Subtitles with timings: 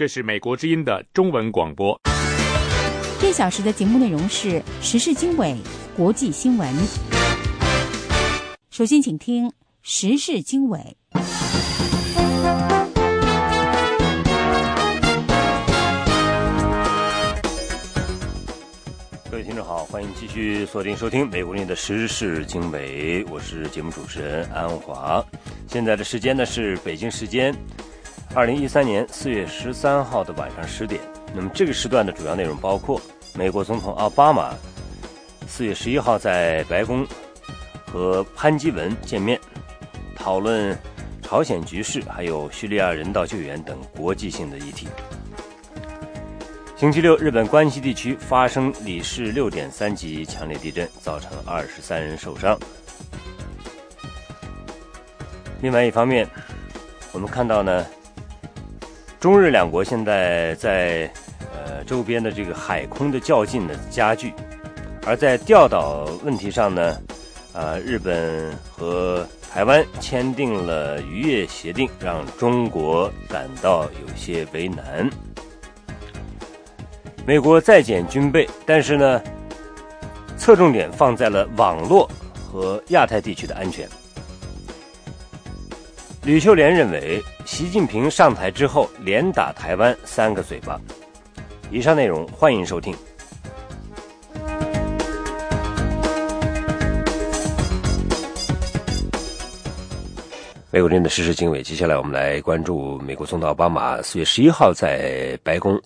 [0.00, 2.00] 这是美国之音的中文广播。
[3.20, 5.54] 这小时的节目内容是时事经纬、
[5.94, 6.74] 国际新闻。
[8.70, 9.52] 首先，请听
[9.82, 10.96] 时事经纬。
[19.30, 25.22] 各位听众好，欢迎继续锁定收听美国人的时事经纬，我是节目主持人安华。
[25.66, 27.54] 现在的时间呢是北京时间
[28.32, 31.00] 二零一三年四月十三号的晚上十点。
[31.34, 33.00] 那么这个时段的主要内容包括：
[33.34, 34.54] 美国总统奥巴马
[35.48, 37.04] 四月十一号在白宫
[37.86, 39.38] 和潘基文见面，
[40.14, 40.78] 讨论
[41.20, 44.86] 朝鲜局势，还有叙利亚人道救援等国际性的议题。
[46.76, 52.56] 星期六，日本关西地区发生里氏六点三级强烈地震，造成二十三人受伤。
[55.60, 56.26] 另外一方面，
[57.12, 57.84] 我们看到呢，
[59.20, 61.12] 中日两国现在在
[61.52, 64.32] 呃周边的这个海空的较劲呢加剧，
[65.04, 66.96] 而在钓岛问题上呢，
[67.52, 75.10] 啊，日本和台湾签订了渔业协定，让中国感到有些为难。
[77.26, 79.22] 美国再减军备，但是呢，
[80.38, 82.10] 侧重点放在了网络
[82.50, 83.86] 和亚太地区的安全。
[86.22, 90.78] 吕秀莲认为，习近平上台之后连打台湾三个嘴巴。
[91.70, 92.94] 以上内容欢迎收听。
[100.70, 105.80] 美国人的实时经纬，接下来我们来关注美国总统奥巴马四月十一号在白宫。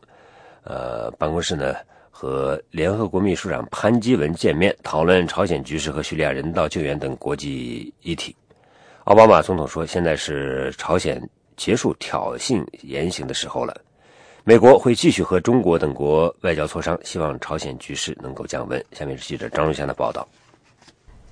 [0.65, 1.77] 呃，办公室呢
[2.11, 8.35] 和联合国秘书长潘基文见面，讨论朝鲜局势和叙利亚人道救援等国际议题。
[9.05, 11.23] 奥巴马总统说：“现在是朝鲜
[11.59, 13.79] 结束挑衅言行的时候了，
[14.45, 20.27] 美国会继续和中国等国外交磋商，希望朝鲜局势能够降温。”下面是记者张荣祥的报道。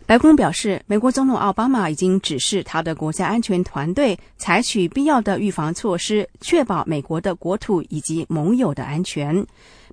[0.04, 9.46] 白宫表示，美国总统奥巴马已经指示他的国家安全团队采取必要的预防措施，确保美国的国土以及盟友的安全。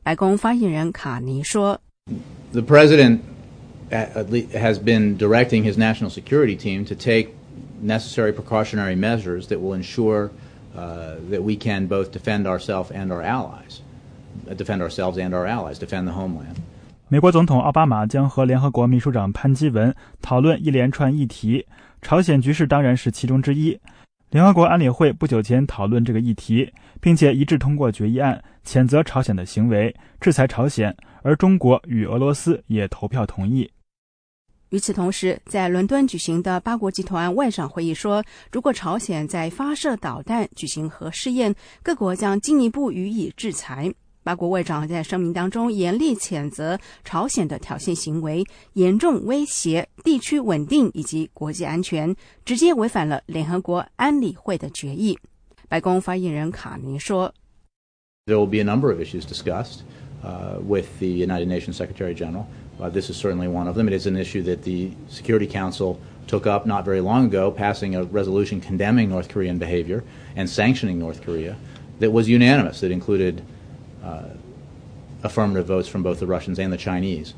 [0.04, 1.80] 白宫发言人卡尼说
[2.52, 3.20] ：“The president
[3.90, 7.30] has been directing his national security team to take
[7.82, 10.30] necessary precautionary measures that will ensure
[10.76, 13.82] that we can both defend ourselves and our allies,
[14.56, 16.56] defend ourselves and our allies, defend the homeland.”
[17.08, 21.66] 美国总统奥巴马将和联合国秘书长潘基文讨论一连串议题，
[22.02, 23.80] 朝鲜局势当然是其中之一。
[24.30, 30.96] 联合国安理会不久前讨论这个议题，并且一致通过决议案，谴责朝鲜的行为，制裁朝鲜。
[31.24, 33.70] 而中国与俄罗斯也投票同意。
[34.70, 43.92] 与此同时，在伦敦举行的八国集团外长会议说，如果朝鲜在发射导弹、举行核试验，各国将进一步予以制裁。
[44.22, 52.16] 八国外长在声明当中严厉谴责朝鲜的挑衅行为，严重威胁地区稳定以及国际安全，
[52.46, 55.18] 直接违反了联合国安理会的决议。
[55.68, 57.34] 白宫发言人卡尼说
[58.28, 59.80] ：“There will be a number of issues discussed
[60.68, 62.44] with the United Nations Secretary General.
[62.93, 63.89] This is certainly one of them.
[63.89, 67.95] It is an issue that the Security Council took up not very long ago, passing
[67.95, 70.03] a resolution condemning North Korean behavior
[70.37, 71.57] and sanctioning North Korea
[72.01, 72.81] that was unanimous.
[72.81, 73.43] That included.”
[75.23, 77.33] affirmative votes from both the Russians and the Chinese.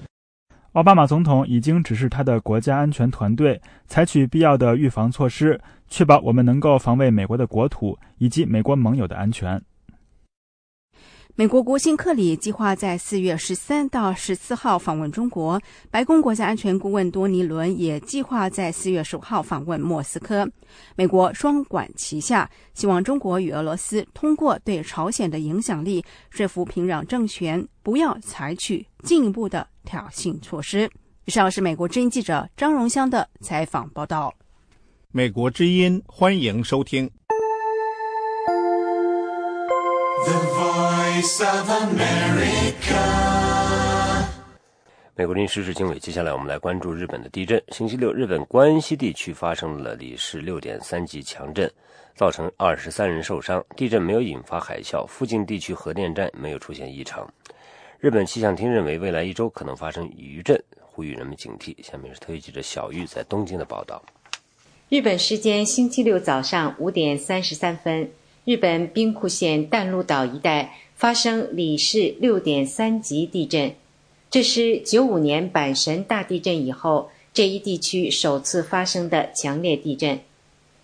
[0.72, 9.62] 奥巴马总统已经指示他的国家安全团队采取必要的预防措施，确保我们能够防卫美国的国土以及美国盟友的安全。
[11.41, 15.59] 美国国庆克里计划在四月十三到十四号访问中国，
[15.89, 20.47] 白宫国家安全顾问多尼伦也计划在四月十五号访问莫斯科。
[20.95, 30.87] 美国双管齐下，希望中国与俄罗斯通过对朝鲜的影响力，说服平壤政权不要采取进一步的挑衅措施。
[31.25, 34.31] 以上是美国之音记者张荣香的采访报道。
[35.11, 37.09] 美国之音欢迎收听。
[45.15, 47.61] 美国临时市经纬，接下来我们来关注日本的地震。
[47.67, 51.71] 星期六，日本关西地区发生了里氏六点三级强震，
[52.15, 53.63] 造成二十三人受伤。
[53.75, 57.31] 地震没有引发海啸，附近地区核电站没有出现异常。
[57.99, 61.75] 日本气象厅认为，未来一周可能发生余震，呼吁人们警惕。
[61.83, 64.01] 下面是特约记者小玉在东京的报道。
[64.89, 68.09] 日本时间星期六早上五点三十三分，
[68.43, 70.73] 日本兵库县淡路岛一带。
[71.01, 73.73] 发生里氏六点三级地震，
[74.29, 80.19] 这是九五年阪神大地震以后这一地区首次发生的强烈地震。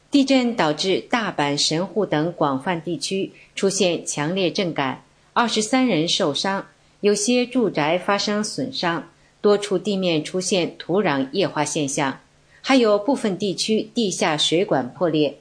[0.10, 5.04] 地震导致大阪、神户等广泛地区出现强烈震感，
[5.34, 6.66] 二十三人受伤，
[7.02, 12.20] 有些住宅发生损伤，多处地面出现土壤液化现象，
[12.62, 15.38] 还有部分地区地下水管破裂。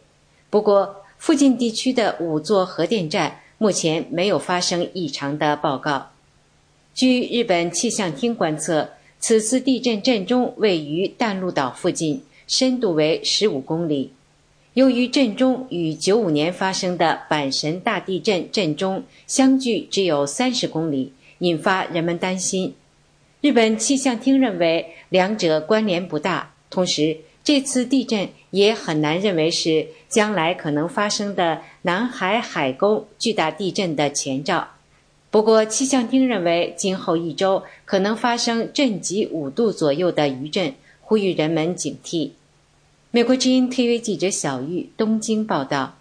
[0.50, 6.10] 不过，附近地区的五座核电站目前没有发生异常的报告。
[6.94, 14.12] 据日本气象厅观测，此次地震震中位于淡路岛附近，深度为十五公里。
[14.74, 22.74] 由于震中与九五年发生的阪神大地震震中相距只有三十公里，引发人们担心。
[23.40, 34.66] 日本气象厅认为两者关联不大，同时这次地震也很难认为是将来可能发生的南海海沟巨大地震的前兆。
[35.30, 42.32] 不过，气象厅认为今后一周可能发生震级五度左右的余震，呼吁人们警惕。
[43.12, 45.94] 美国之音 TV 记者小玉东京报道。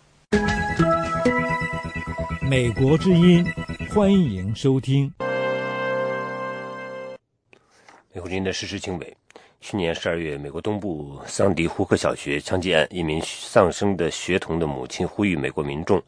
[2.41, 3.45] 美国之音，
[3.93, 5.13] 欢迎收听。
[8.11, 9.15] 美国之音的实时经纬：
[9.67, 15.99] 去年十二月，美国东部桑迪胡克小学枪击案，一名丧生的学童的母亲呼吁美国民众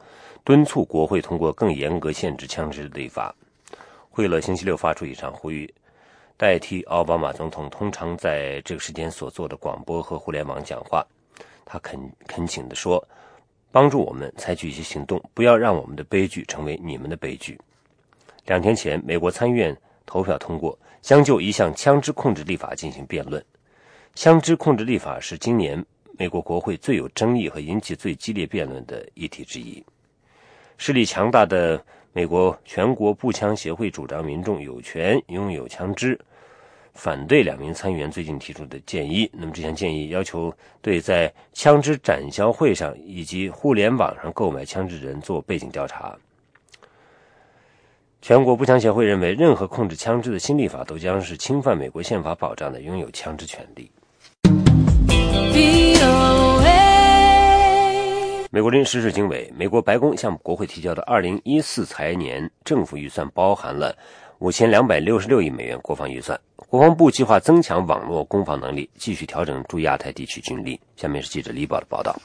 [0.44, 3.34] 敦促国会通过更严格限制枪支的立法。
[4.12, 5.68] 惠勒星期六发出一场呼吁。
[6.38, 11.04] 代替奥巴马总统通常在这个时间所做的广播和互联网讲话，
[11.66, 13.04] 他恳恳请地说
[13.74, 17.60] ：“帮助我们采取一些行动，不要让我们的悲剧成为你们的悲剧。”
[18.46, 19.76] 两天前，美国参议院
[20.06, 20.78] 投票通过，
[21.08, 23.42] 将就一项枪支控制立法进行辩论。
[24.14, 25.82] 枪支控制立法是今年
[26.18, 29.82] 美国国会最有争议和引起最激烈辩论的议题之一。
[30.78, 31.82] 势力强大的。
[32.14, 36.20] 美国全国步枪协会主张民众有权拥有枪支，
[36.96, 39.30] 反对两名参议员最近提出的建议。
[39.32, 40.52] 那么这项建议要求
[40.82, 46.18] 对在枪支展销会上以及互联网上购买枪支人做背景调查。
[48.20, 53.90] 全国步枪协会认为，任何控制枪支的新立法都将是侵犯美国宪法保障的拥有枪支权利。
[58.50, 63.96] 美国临时事经纬，美国白宫向国会提交的二零一四财年政府预算包含了
[64.40, 66.38] 五千两百六十六亿美元国防预算。
[66.56, 70.80] 国防部计划增强网络攻防能力，继续调整驻亚太地区军力。
[70.96, 72.20] 下面是记者李宝的报道。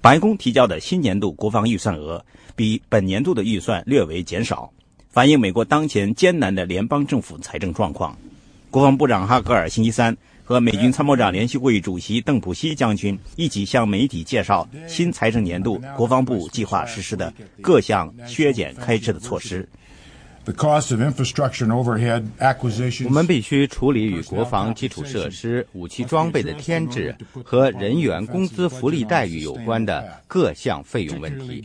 [0.00, 2.24] 白宫提交的新年度国防预算额
[2.54, 4.70] 比本年度的预算略为减少，
[5.12, 8.16] 反映美国当前艰难的联邦政府财政状况。
[8.70, 10.16] 国防部长哈格尔星期三。
[10.44, 17.32] 和美军参谋长联席会议主席邓普西将军一起向媒体介绍新财政年度国防部计划实施的
[17.62, 19.66] 各项削减开支的措施。
[23.04, 27.14] 我们必须处理与国防基础设施、武器装备的添置
[27.44, 31.62] 和人员工资福利待遇有关的各项费用问题，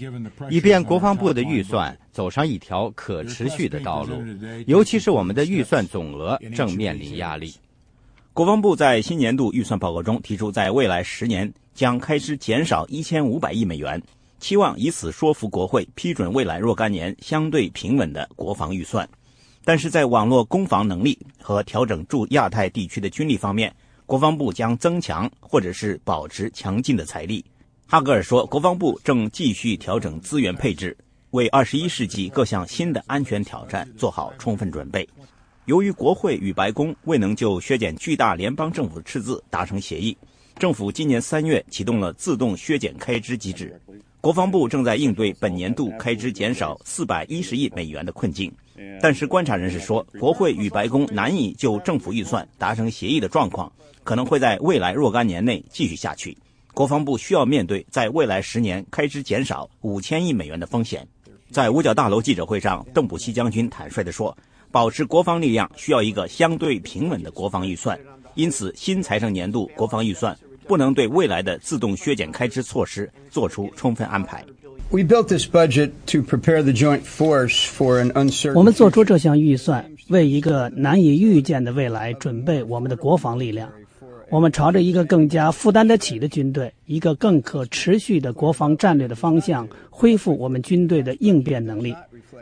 [0.52, 4.16] 以便国防部的预算走上一条可持续的道路。
[4.66, 7.54] 尤其是我们的预算总额正面临压力。
[8.34, 14.02] 国防部在新年度预算报告中提出，在未来十年将开支减少一千五百亿美元，
[14.40, 19.08] 期望以此说服国会批准未来若干年相对平稳的国防预算。
[19.64, 23.72] 但是在网络攻防能力和调整驻亚太地区的军力方面，
[24.08, 27.46] 国防部将增强或者是保持强劲的财力。
[27.86, 30.98] 哈格尔说，国防部正继续调整资源配置，
[31.32, 35.08] 为二十一世纪各项新的安全挑战做好充分准备。
[35.66, 40.18] 由于国会与白宫未能就削减巨大联邦政府赤字达成协议，
[40.58, 43.80] 政府今年三月启动了自动削减开支机制。
[44.22, 48.52] 国防部正在应对本年度开支减少四百一十亿美元的困境。
[49.02, 53.72] 但是，观察人士说，国会与白宫难以就政府预算达成协议的状况，
[54.04, 56.38] 可能会在未来若干年内继续下去。
[56.74, 61.08] 国防部需要面对在未来十年开支减少五千亿美元的风险。
[61.50, 64.36] 在五角大楼记者会上，邓普西将军坦率地说。
[64.70, 67.98] 保持国防力量需要一个相对平稳的国防预算，
[68.36, 70.38] 因此新财政年度国防预算
[70.68, 74.44] 不能对未来的自动削减开支措施做出充分安排。
[74.90, 74.98] 我
[78.62, 83.72] 们做出这项预算，为一个难以预见的未来准备我们的国防力量。
[84.30, 91.96] 我们朝着一个更加负担得起的军队、一个更可持续的国防战略的方向，恢复我们军队的应变能力。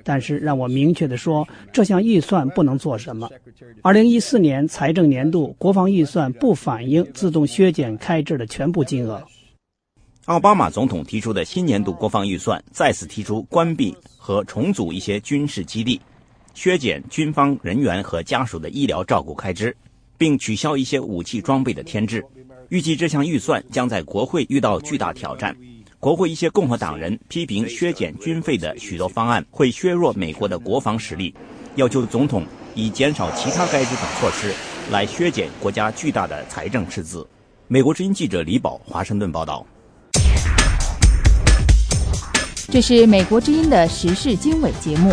[0.03, 3.29] 但是，让我明确地说，这项预算不能做什么。
[3.83, 9.23] 二零一四年财政年度国防预算不反映自动削减开支的全部金额。
[10.25, 16.01] 奥巴马总统提出的新年度国防预算再次提出关闭和重组一些军事基地，
[16.55, 19.75] 削减军方人员和家属的医疗照顾开支，
[20.17, 22.24] 并取消一些武器装备的添置。
[22.69, 25.55] 预计这项预算将在国会遇到巨大挑战。
[26.00, 31.34] 国会一些共和党人批评削减军费的许多方案会削弱美国的国防实力，
[31.75, 32.45] 要求总统
[32.75, 34.53] 以减少其他开支等措施
[34.91, 37.27] 来削减国家巨大的财政赤字。
[37.67, 39.65] 美国之音记者李宝华盛顿报道。
[42.69, 45.12] 这是美国之音的时事经纬节目。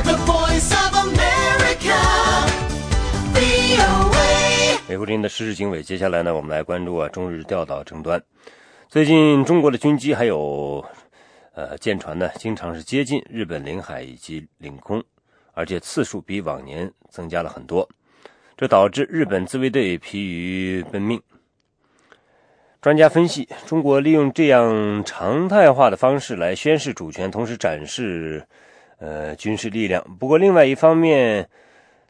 [4.92, 8.22] 美国之音的时事经纬，接下来呢，我们来关注啊中日钓岛争端。
[8.90, 10.84] 最近，中国的军机还有，
[11.54, 15.02] 呃，舰船呢，经常是接近日本领海以及领空，
[15.54, 17.88] 而且次数比往年增加了很多，
[18.54, 21.18] 这导致日本自卫队疲于奔命。
[22.82, 28.46] 专家分析，中国利用这样常态化的方式来宣示主权，同时展示，
[28.99, 30.04] 呃，军事力量。
[30.20, 31.49] 不过，另外一方面，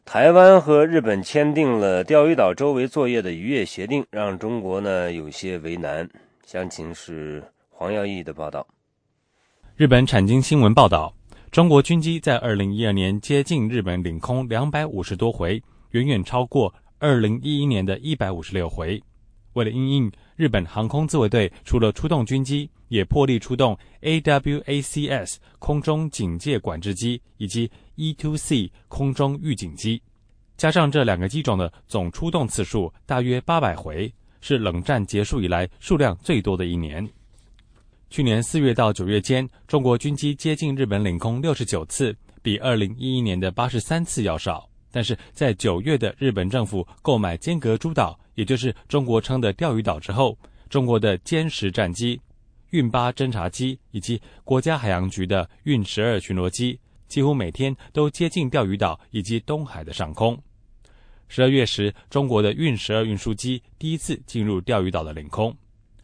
[0.05, 6.07] 台湾和日本签订了钓鱼岛周围作业的渔业协定，让中国呢有些为难。
[6.45, 8.67] 详情是黄耀义的报道。
[9.75, 11.11] 日本产经新闻报道，
[11.51, 19.01] 中国军机在二零一二年接近日本领空两百五十多回，远远超过二零一一年的一百五十六回。
[19.53, 30.01] 为了应应，日本航空自卫队除了出动军机，也破例出动 AWACS 空中警戒管制机以及 E2C 空中预警机，
[30.57, 34.13] 加上这两个机种的总出动次数大约八百回。
[34.45, 37.09] 是冷战结束以来数量最多的一年。
[38.09, 44.69] 去年四月到九月间，中国军机接近日本领空六十九次，比二零一一年的八十三次要少。
[44.91, 50.37] 但是在九月的日本政府购买尖阁诸岛，也就是中国称的钓鱼岛之后，
[50.69, 52.19] 中国的歼十战机、
[52.71, 60.37] 运八侦察机以及国家海洋局的运十二巡逻机，几乎每天都接近钓鱼岛以及东海的上空。
[61.27, 65.55] 十二月时，中国的运十二运输机第一次进入钓鱼岛的领空。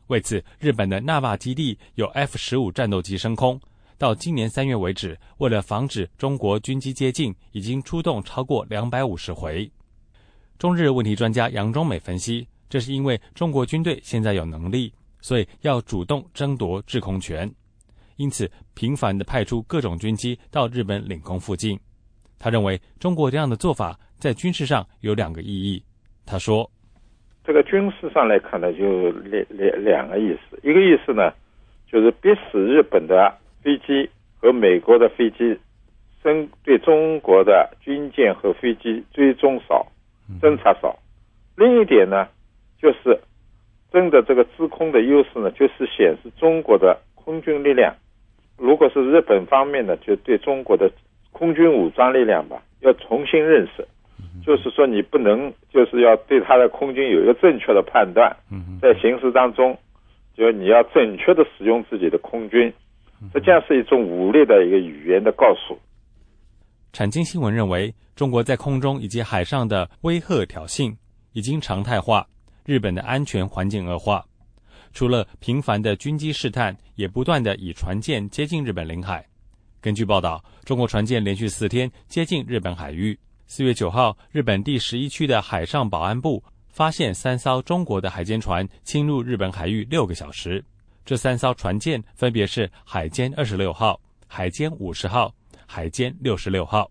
[0.07, 3.59] 为此，日本的纳瓦基地有 F 十五战斗机升空。
[3.97, 9.69] 到今年三月为止，为了防止中国军机接近，已经出动超过两百五十回。
[10.59, 17.49] 中日问题专家杨中美分析，这是因为中国军队现在有能力，所以要主动争夺制空权，
[18.17, 21.79] 因此频繁的派出各种军机到日本领空附近。
[22.37, 23.97] 他认为，中国这样的做法。
[24.17, 25.81] 在军事上有两个意义，
[26.25, 26.69] 他说
[27.47, 30.59] ：“这个军事上来看呢，就两两两个意思。
[30.61, 31.31] 一个意思呢，
[31.89, 35.57] 就是逼使日本的飞机和美国的飞机，
[36.21, 39.87] 针对中国的军舰和飞机追踪少、
[40.41, 40.97] 侦察少。
[41.55, 42.27] 另一点呢，
[42.81, 43.19] 就是
[43.91, 47.95] 真的这个制空的优势呢，就是显示中国的空军力量。
[48.57, 50.91] 如果是日本方面呢，就对中国的
[51.31, 53.85] 空军武装力量吧，要重新认识。”
[54.45, 58.35] 就是说，你不能，就是要对他的空军有一个正确的判断，
[58.81, 59.77] 在行驶当中，
[60.35, 62.71] 就你要准确的使用自己的空军，
[63.33, 65.77] 实际上是一种武力的一个语言的告诉。
[66.91, 70.95] 产经新闻认为，中国在空中以及海上的威吓挑衅
[71.33, 72.27] 已经常态化，
[72.65, 74.25] 日本的安全环境恶化，
[74.91, 79.25] 除了频繁的军机试探，也不断的以船舰接近日本领海。
[79.79, 83.17] 根据报道，中国船舰连续四天接近日本海域。
[83.47, 90.63] 四月九号，日本第十一区的海上保安部发现三艘中国的海监船侵入日本海域六个小时。
[91.05, 95.33] 这三艘船舰分别是海监二十六号、海监五十号、
[95.71, 96.89] 海监六十六号。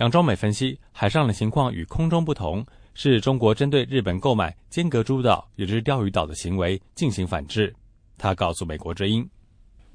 [0.00, 7.72] 杨忠美分析，海上的情况与空中不同，是中国针对日本购买尖阁诸岛，也就是钓鱼岛的行为进行反制。
[8.18, 9.24] 他告诉美国之音。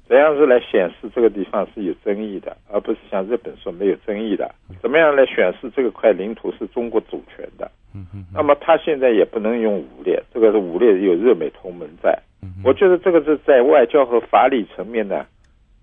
[0.08, 4.50] 怎样是来显示这个地方是有争议的，而不是像日本说没有争议的？
[4.80, 7.70] 怎么样来显示这个块领土是中国主权的？
[8.32, 12.18] 那么他现在也不能用武力，这个是武力有日美同盟在。
[12.64, 15.26] 我觉得这个是在外交和法理层面呢，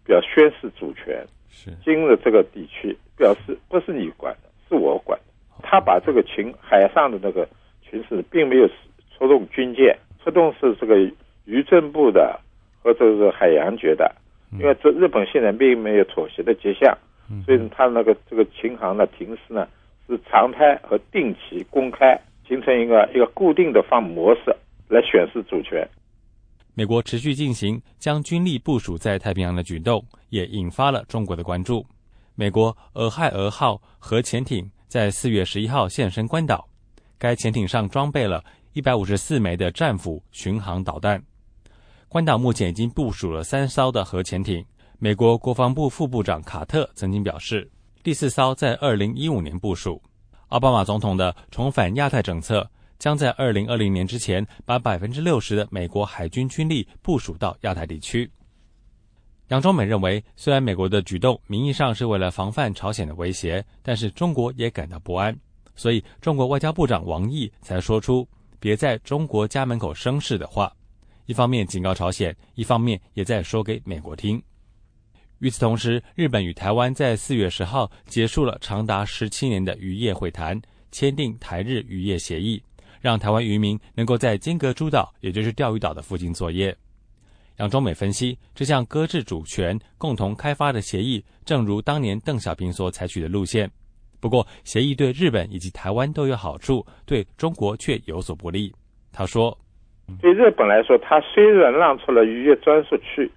[0.03, 1.23] 表宣示主权。
[1.59, 5.25] 是今日这个地区表示不是你管的，是我管的。
[5.61, 7.47] 他把这个群海上的那个
[7.81, 8.67] 群势，并没有
[9.17, 10.95] 出动军舰，出动是这个
[11.45, 12.39] 渔政部的。
[12.81, 14.09] 和这个海洋局的，
[14.53, 16.97] 因为这日本现在并没有妥协的迹象，
[17.45, 19.67] 所以他那个这个琴行的停驶呢
[20.07, 24.55] 是常态和定期公开，形成一个一个固定的方模式
[24.87, 25.85] 来显示主权。
[26.79, 31.85] 美国持续进行将军力部署在太平洋的举动，也引发了中国的关注。
[32.35, 36.65] 美国俄亥俄号核潜艇在四月十一号现身关岛，
[37.17, 41.21] 该潜艇上装备了一百五十四枚的战斧巡航导弹。
[42.07, 44.65] 关岛目前已经部署了三艘的核潜艇。
[44.99, 47.69] 美国国防部副部长卡特曾经表示，
[48.03, 50.01] 第四艘在二零一五年部署。
[50.47, 58.29] 奥巴马总统的重返亚太政策将在二零二零年之前把百分之六十的美国海军军力部署到亚太地区。
[59.47, 65.35] 杨忠美认为，虽然美国的举动名义上是为了防范朝鲜的威胁，但是中国也感到不安，
[65.75, 68.27] 所以中国外交部长王毅才说出
[68.59, 70.71] “别在中国家门口生事”的话。
[71.25, 74.39] 一方面警告朝鲜，一方面也在说给美国听。
[75.39, 82.61] 与此同时，日本与台湾在四月十号结束了长达十七年的渔业会谈，签订台日渔业协议，
[83.01, 86.75] 让台湾渔民能够在金阁诸岛，也就是钓鱼岛的附近作业。
[87.57, 93.69] 杨中美分析，这项搁置主权、共同开发的协议，正如当年邓小平所采取的路线。
[94.21, 98.73] 不过，协议对日本以及台湾都有好处，对中国却有所不利。
[99.11, 99.57] 他说。
[100.21, 103.31] 对日本来说，它虽然让出了渔业专属区，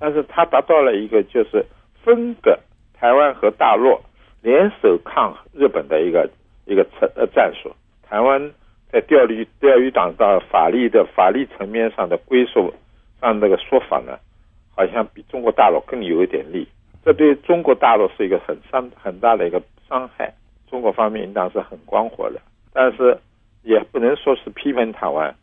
[0.00, 1.64] 但是它达到了一个就是
[2.02, 2.58] 分割
[2.92, 3.96] 台湾和大陆
[4.42, 6.28] 联手抗日本的一个
[6.64, 7.70] 一个策呃战术。
[8.02, 8.52] 台湾
[8.96, 12.72] 在钓鱼钓鱼岛的法律的法律层面上的归属
[13.20, 14.18] 上这个说法呢，
[14.74, 16.66] 好像比中国大陆更有一点力。
[17.04, 20.32] 这对中国大陆是一个很伤很大的一个伤害。
[20.70, 22.40] 中国方面应当是很光火的，
[22.72, 23.18] 但是
[23.64, 25.34] 也不能说是批评台湾。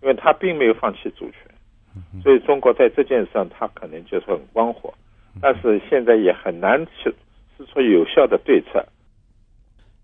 [0.00, 4.92] 因为他并没有放弃主权，所以中国在这件事上他可能就是很光火，
[5.40, 7.14] 但是现在也很难去
[7.56, 8.84] 施出有效的对策。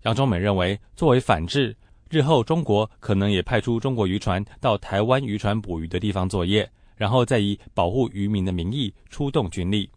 [0.03, 1.75] 杨忠美认为，作为反制，
[2.09, 9.87] 日后中国可能也派出中国渔船到台湾渔船捕鱼的地方作业，然后再以保护渔民的名义出动军力。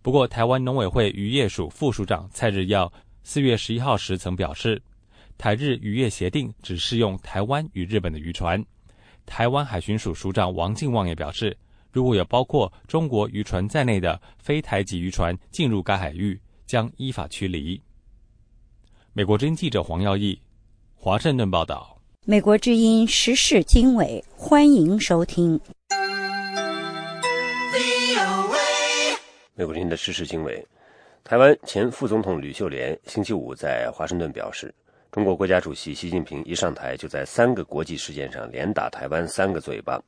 [0.00, 2.90] 不过，台湾农委会渔业署副署长蔡日耀
[3.24, 4.80] 四月十一号时曾表示，
[5.36, 8.64] 台日渔业协定只适用台湾与日本的渔船。
[9.26, 11.54] 台湾海巡署署长王敬旺也表示，
[11.90, 17.82] 如果有包括中国渔船在内的非台籍渔船进入该海域，将依法驱离。
[19.12, 20.40] 美国之音记者黄耀义，
[21.00, 21.96] 华盛顿报道。
[22.24, 25.58] 美国之音时事经纬，欢迎收听。
[29.54, 30.66] 美国之音的时事经纬，
[31.22, 34.74] 台湾前副总统吕秀莲星期五在华盛顿表示。
[35.12, 40.02] 中国国家主席习近平一上台，就在三个国际事件上连打台湾三个嘴巴。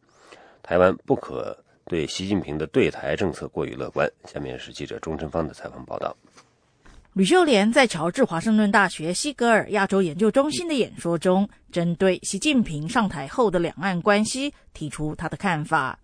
[0.60, 4.10] 台湾不可对习近平的对台政策过于乐观。
[4.24, 6.14] 下面是记者钟晨芳的采访报道。
[7.14, 15.98] 吕秀莲在乔治华盛顿大学西格尔亚洲研究中心的演说中，针对习近平上台后的两岸关系提出他的看法。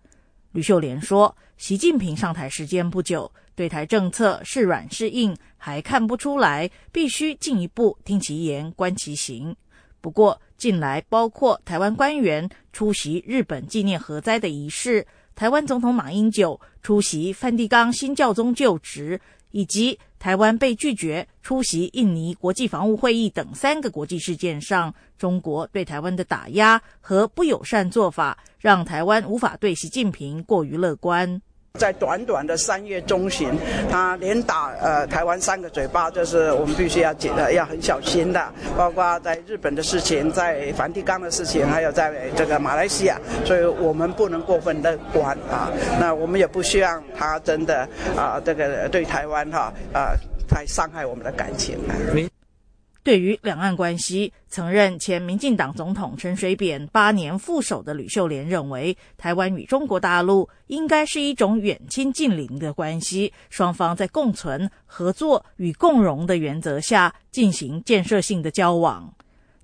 [0.51, 9.55] 吕秀莲说：“习近平上台时间不久。”对台政策是软是硬还看不出来，必须进一步听其言观其行。
[10.01, 31.41] 不过近来，包括台湾官员出席日本纪念核灾的仪式，台湾总统马英九出席梵蒂冈新教宗就职，以及台湾被拒绝出席印尼国际防务会议等三个国际事件上，中国对台湾的打压和不友善做法，让台湾无法对习近平过于乐观。
[31.77, 33.49] 在短短的三月中旬，
[33.89, 38.51] 他连打呃台湾三个嘴巴，就是我们必须要解的，要很小心的。
[38.75, 45.71] 包括在日本的事情，在梵蒂冈的事情，还有在这个马来西亚，所以我们不能过分乐观啊。
[45.99, 50.13] 那我们也不希望他真的啊这个对台湾哈啊
[50.47, 51.77] 太伤害我们的感情。
[53.07, 69.13] 对于两岸关系，曾任前民进党总统陈水扁八年副手的吕秀莲认为，台湾与中国大陆应该是一种远亲近邻的关系，双方在共存、合作与共荣的原则下进行建设性的交往。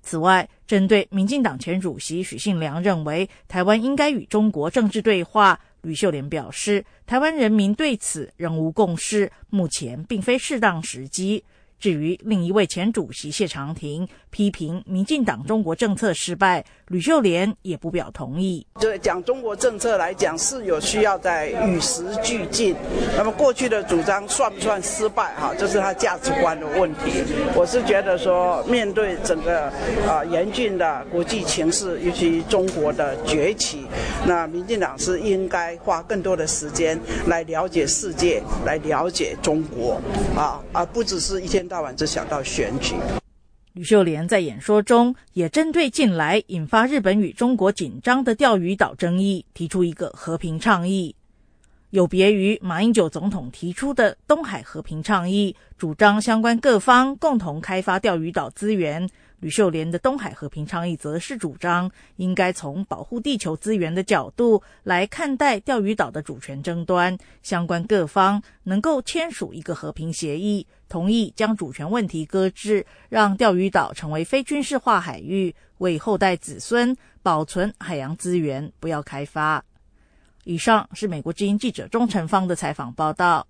[0.00, 11.44] 此外，针对民进党前主席许信良认为台湾应该与中国政治对话，吕秀莲表示，台湾人民对此仍无共识，目前并非适当时机。
[11.84, 18.66] 至于另一位前主席谢长廷批评民进党中国政策失败，吕秀莲也不表同意。
[18.80, 22.74] 对讲中国政策来讲，是有需要在与时俱进。
[23.18, 25.34] 那么过去的主张算不算失败？
[25.34, 27.22] 哈，这是他价值观的问题。
[27.54, 29.66] 我是觉得说，面对整个
[30.08, 33.84] 啊严峻的国际情势，尤其中国的崛起，
[34.26, 40.00] 那民进党是应该花更多的时间来了解世界，来了解中国，
[40.34, 41.68] 啊，而不只是一天。
[41.74, 42.94] 大晚只想到选举。
[43.72, 51.16] 吕秀莲在演说中也针对近来引发日本与中国紧张的钓鱼岛争议，提出一个和平倡议。
[51.90, 59.10] 有别于马英九总统提出的东海和平倡议，主张相关各方共同开发钓鱼岛资源。
[59.40, 70.66] 吕秀莲的东海和平倡议则是主张应该从保护地球资源的角度来看待钓鱼岛的主权争端，相关各方能够签署一个和平协议。
[70.94, 79.64] 同意将主权问题搁置，让钓鱼岛成为非军事化海域，为后代子孙保存海洋资源，不要开发。
[80.44, 83.44] 以上是美国之音记者钟成芳的采访报道。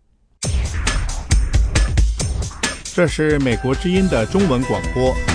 [2.83, 5.34] 这是美国之音的中文广播。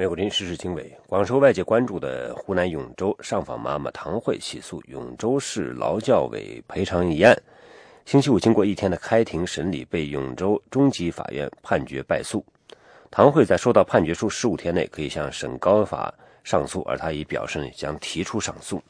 [0.00, 7.36] 美国之音时事经纬，广受外界关注的湖南永州上访妈妈唐慧起诉永州市劳教委赔偿一案，
[8.04, 12.44] 星期五经过一天的开庭审理，被永州中级法院判决败诉。
[13.10, 18.80] 唐慧在收到判决书十五天内可以向省高法上诉，而他已表示将提出上诉。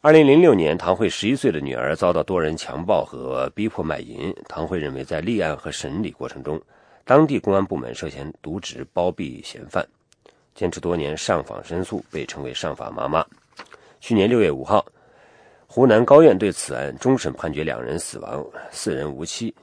[0.00, 4.34] 二零零六年，唐慧十一岁的女儿遭到多人强暴和逼迫卖淫。
[4.48, 6.58] 唐慧认为，在立案和审理过程中，
[7.06, 9.86] 当地公安部门涉嫌渎职包庇嫌犯，
[10.56, 13.24] 坚持多年上访申诉，被称为“上访妈妈”。
[14.00, 14.84] 去年六月五号，
[15.68, 19.54] 湖南高院对此案终审判决两人死亡，四人无期。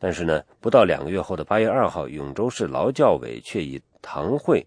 [0.00, 4.66] 但是呢，不到两个月后的八月二号，永州市劳教委却以唐慧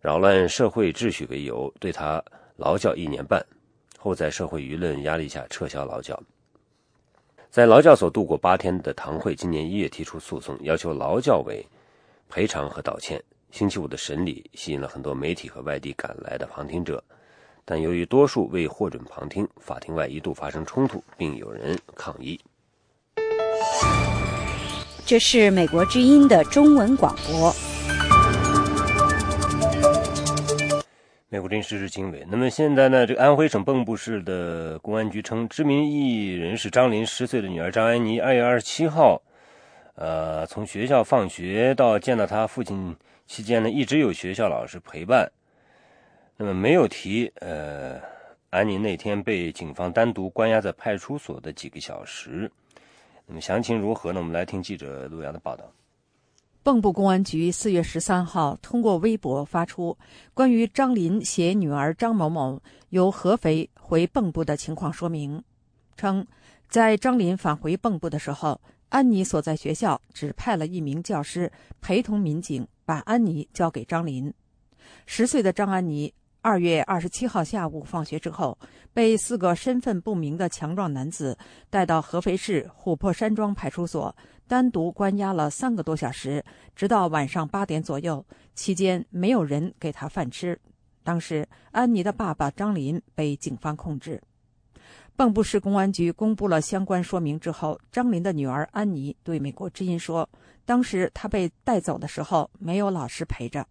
[0.00, 2.22] 扰乱社会秩序为由，对他
[2.54, 3.44] 劳教一年半。
[3.98, 6.16] 后在社会舆论压力下撤销劳教，
[7.56, 11.66] 在劳教所度过八天的唐慧，今年一月提出诉讼，要求劳教委
[12.28, 13.18] 赔偿和道歉。
[13.50, 17.02] 星期五的审理吸引了很多媒体和外地赶来的旁听者，
[17.64, 22.38] 但由于多数未获准旁听，法庭外一度发生冲突，并有人抗议。
[25.06, 27.50] 这是美国之音的中文广播。
[31.28, 32.24] 美国真实是经纬。
[32.28, 33.04] 那么现在呢？
[33.04, 39.20] 这个安徽省蚌埠市的公安局称，知名艺人是张琳十岁的女儿张安妮，二月二十七号，
[39.96, 42.94] 呃，从学校放学到见到她父亲
[43.26, 45.28] 期间呢，一直有学校老师陪伴。
[46.36, 48.00] 那么没有提呃，
[48.50, 52.48] 安妮那天被警方单独关押在派出所的几个小时。
[53.26, 54.20] 那么详情如何呢？
[54.20, 55.64] 我们来听记者陆阳的报道。
[56.66, 59.96] 蚌埠公安局四月十三号通过微博发出
[60.34, 65.40] 关于张林携女儿张某某由合肥回蚌埠的情况说明，
[65.96, 66.26] 称
[66.68, 74.34] 在张林返回蚌埠的时候，安妮所在学校只派了一名教师陪同民警把安妮交给张林。
[75.06, 78.58] 十岁的张安妮二月二十七号下午放学之后，
[78.92, 81.38] 被四个身份不明的强壮男子
[81.70, 84.12] 带到合肥市琥珀山庄派出所。
[84.48, 88.24] 单独关押了三个多小时，直到晚上八点左右。
[88.54, 90.58] 期间没有人给他饭吃。
[91.02, 94.20] 当时，安妮的爸爸张林被警方控制。
[95.16, 100.28] 蚌埠市公安局公布了相关说明之后，张林的女儿安妮对美国之音说
[100.64, 103.66] ：“当时他被带走的时候，没有老师陪着。”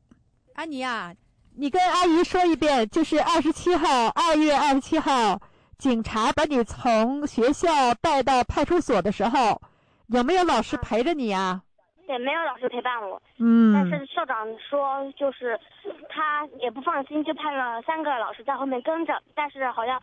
[0.54, 1.14] 安妮啊，
[1.56, 5.40] 你跟阿姨说一遍，就是二十七号，二月二十七号，
[5.78, 9.62] 警察把你从学校带到派出所的时候。
[10.08, 11.62] 有没有老师陪着你呀？
[12.08, 13.22] 对，没有老师陪伴我。
[13.40, 13.74] 嗯。
[13.74, 15.60] 但是校长说，就是
[16.08, 19.20] 他也不放心，就派了三个老师在后面跟着。
[19.34, 20.00] 但是好像，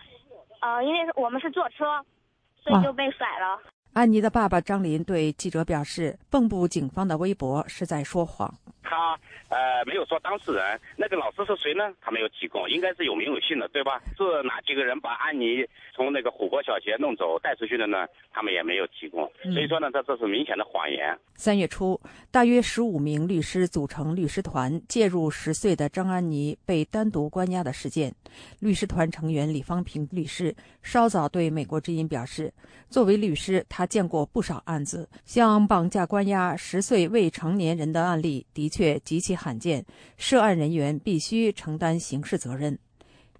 [0.60, 2.04] 呃，因为我们是坐车，
[2.62, 3.60] 所以就被甩了。
[3.92, 9.18] 安妮的爸爸张林对记者表示：“蚌埠警方的微博是在说谎。”他
[9.48, 11.92] 呃没有说当事人，那个老师是谁呢？
[12.00, 14.00] 他没有提供，应该是有名有姓的，对吧？
[14.16, 18.06] 是哪几个人把安妮从那个虎坡小学弄走带出去的呢？
[18.32, 21.16] 他们也没有提供，所以说呢，这这是明显的谎言。
[21.34, 28.14] 三月初，大约十五名律师组成律师团介入十岁的张安妮被单独关押的事件。
[28.60, 32.52] 律师团成员李方平律师稍早对美国之音表示，
[32.88, 39.84] 作为律师，他见过不少案子，像绑架关押十岁未成年人的案例，的却极其罕见，
[40.16, 42.76] 涉案人员必须承担刑事责任。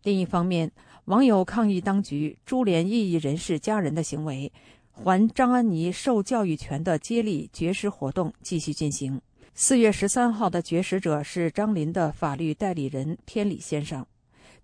[0.03, 0.71] 另一方面，
[1.07, 4.53] 网友抗议当局株连异议人士家人的行为，
[4.90, 9.21] 还张安妮受教育权的接力绝食活动继续进行。
[9.55, 14.07] 四月十三号的绝食者是张林的法律代理人天理先生。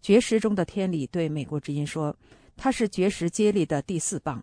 [0.00, 2.14] 绝食中的天理对美国之音说
[2.57, 4.42] ：“他是绝食接力的第四棒。”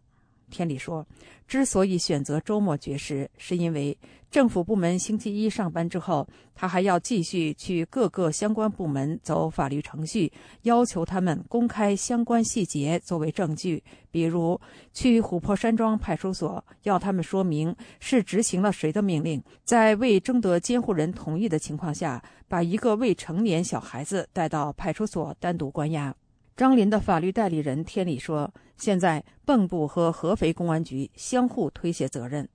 [0.50, 1.06] 天理说，
[1.48, 3.98] 之所以选择周末绝食，是因为
[4.30, 10.32] 政府部门星期一上班之后，他还要继续去各个相关部门走法律程序，
[10.64, 13.84] 要求他们公开相关细节作为证据。
[14.12, 14.60] 比如
[14.94, 26.16] 去琥珀山庄派出所，要他们说明是执行了谁的命令，在未征得监护人同意的情况下，把一个未成年小孩子带到派出所单独关押。
[26.56, 32.48] 张林的法律代理人天理说：“现在蚌埠和合肥公安局相互推卸责任。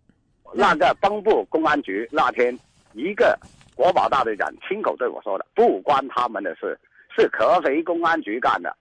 [0.54, 2.58] 那个蚌埠公安局那天，
[2.94, 3.38] 一个
[3.74, 6.78] 国保大队长亲口对我说的，不关他们的事，
[7.14, 8.74] 是合肥公安局干的。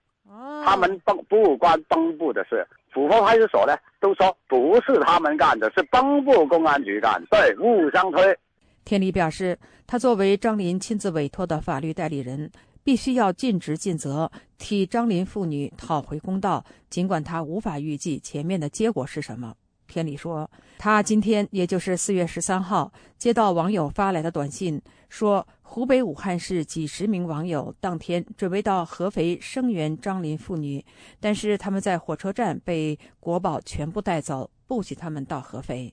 [0.64, 8.38] 他们不不关蚌埠的事，抚坡派出所呢都说不是他们干的，是蚌埠公安局干，对，互相推。
[8.86, 12.50] 天理表示，他作为张林亲自委托的法律代理人，
[12.82, 19.54] 必须要尽职尽责，替张林妇女讨回公道，尽管他无法预计前面的结果是什么。
[19.86, 30.84] 田里说，他今天也就是四月十三号接到网友发来的短信，说湖北武汉市几十名网友当天准备到合肥声援张林妇女，
[31.18, 35.92] 但是他们在火车站被国保全部带走，不许他们到合肥。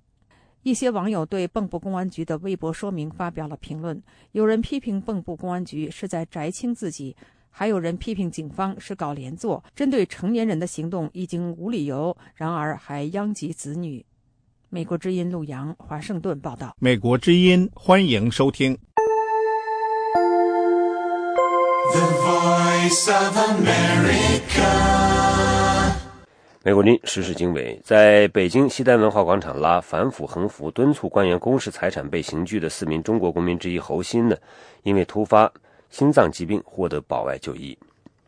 [0.63, 4.01] 一些网友对蚌埠公安局的微博说明发表了评论，
[4.33, 7.15] 有人批评蚌埠公安局是在摘清自己。
[7.49, 14.05] 还有人批评警方是搞连坐，针对成年人的行动已经无理由，然而还殃及子女。
[14.69, 16.75] 美国之音陆阳华盛顿报道。
[16.79, 18.77] 美国之音欢迎收听。
[26.67, 34.36] 美国军时事经纬，在北京西单文化广场拉反腐横幅，敦促官员公示财产被刑拘的四名中国公民之一侯鑫呢，
[34.84, 35.49] 因为突发。
[35.89, 37.77] 心脏疾病获得保外就医。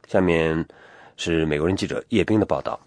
[0.07, 0.65] 下面
[1.17, 2.79] 是美国人记者叶冰的报道：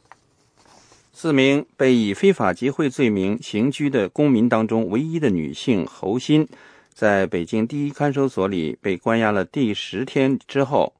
[1.12, 6.48] 四名被以非法集会罪名刑拘的公民当中，唯一的女性侯鑫，
[6.94, 10.94] 在北京第一看守所里被关押了第十天之后，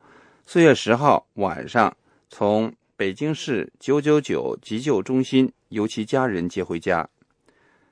[0.44, 1.96] 四月十号晚上
[2.28, 2.70] 从
[3.02, 7.08] 北京市九九九急救中心由其家人接回家。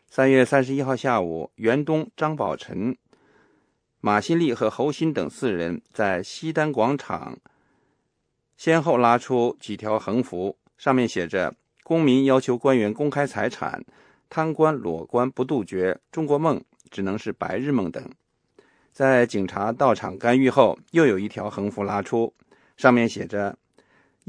[0.09, 2.97] 三月三十一号下午，袁东、张宝臣。
[4.01, 7.37] 马新立和侯鑫等四人在西单广场
[8.57, 13.85] 先后拉出几条横幅，上面写着“公民要求官员公开财产，
[14.29, 18.09] 贪官裸官不杜绝，中国梦只能是白日梦”等。
[18.93, 22.33] 在警察到场干预后，又有一条横幅拉出，
[22.77, 23.59] 上面写着“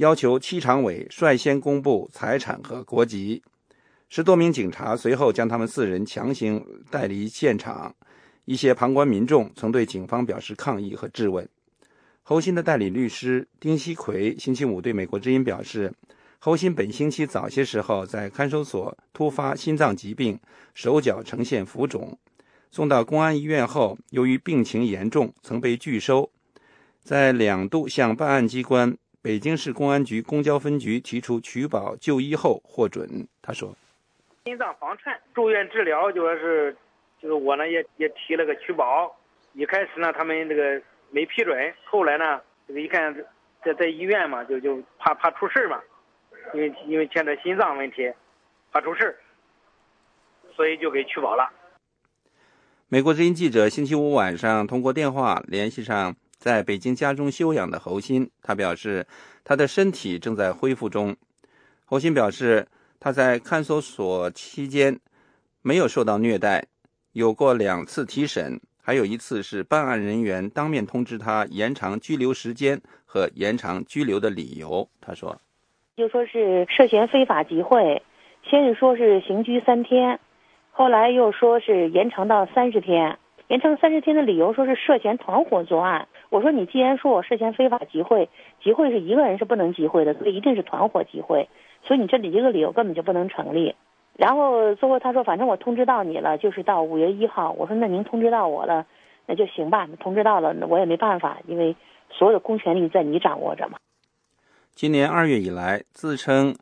[0.01, 3.43] 要求七常委率先公布财产和国籍”。
[4.09, 7.95] 十多名警察随后将他们四人强行带离现场。
[8.45, 11.47] 一些旁观民众曾对警方表示抗议和质问。
[12.23, 15.93] 侯鑫的代理律师丁锡奎星期五对美国之音表示，
[16.39, 20.39] 侯鑫本星期早些时候在看守所突发心脏疾病，
[20.73, 22.17] 手脚呈现浮肿，
[22.71, 26.31] 送到公安医院后，由于病情严重，曾被拒收。
[27.03, 33.27] 在两度向办案机关北京市公安局公交分局提出取保就医后获准。
[33.41, 33.75] 他说
[34.45, 36.75] ：“心脏房颤，住院治疗就说是。”
[37.21, 39.15] 就是我呢也也提了个取保，
[39.53, 40.81] 一开始呢他们这个
[41.11, 43.15] 没批准，后来呢这个一看
[43.63, 45.79] 在在医院嘛，就就怕怕出事嘛，
[46.55, 48.11] 因为因为牵扯心脏问题，
[48.71, 49.15] 怕出事
[50.55, 51.47] 所以就给取保了。
[52.87, 59.05] 美国之音记者星期五晚上通过电话联系上在北京家中休养的侯鑫，他表示
[59.43, 61.15] 他的身体正在恢复中。
[61.85, 62.67] 侯鑫表示
[62.99, 64.99] 他在看守所期间
[65.61, 66.65] 没有受到虐待。
[67.13, 74.89] 有过两次提审，还有一次是办案人员当面通知他延长拘留时间和延长拘留的理由。
[74.99, 75.39] 他说
[75.95, 78.01] ：“就说是涉嫌非法集会，
[78.49, 80.19] 先是说是刑拘三天，
[80.71, 83.19] 后来又说是延长到三十天。
[83.49, 86.07] 延长三十天的理由说是涉嫌团伙作案。
[86.31, 88.29] 我说你既然说我涉嫌非法集会，
[88.63, 91.49] 集会是一个人是不能集会的，所以一定是团伙集会，
[91.83, 93.75] 所以你这里一个理由根本就不能成立。”
[94.15, 98.85] 然后最后他说：“反正我通知到你了，就是到五月一号。”我说：“那您通知到我了，
[99.25, 99.87] 那就行吧。
[99.99, 101.75] 通知到了，那我也没办法，因为
[102.09, 103.77] 所有的公权力在你掌握着嘛。”
[104.73, 106.55] 今年二月以来，自称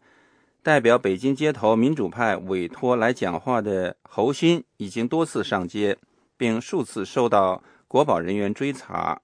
[0.63, 5.95] 代表北京街头民主派委托来讲话的侯鑫，已经多次上街，
[6.37, 9.21] 并数次受到国保人员追查。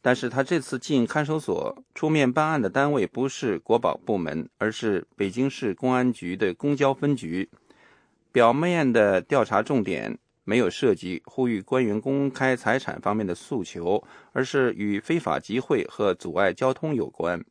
[0.00, 7.48] 但是他这次进看守所出面办案的单位不是国保部门，而是北京市公安局的公交分局。
[8.30, 17.44] 表面的调查重点没有涉及呼吁官员公开财产方面的诉求，而是与非法集会和阻碍交通有关。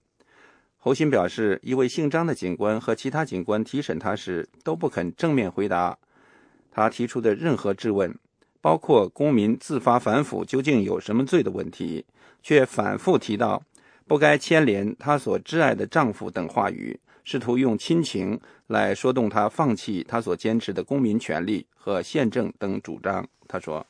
[0.78, 5.98] 侯鑫表示，一位姓张的警官和其他警官提审他时都不肯正面回答
[6.72, 8.18] 他提出的任何质问，
[8.62, 12.06] 包括公民自发反腐究竟有什么罪的问题。
[12.44, 13.62] 却反复提到
[14.08, 23.28] 不该牵连她所挚爱的丈夫等话语，试图用亲情来说动她放弃她所坚持的公民权利和宪政等主张。
[23.50, 23.86] 他说：“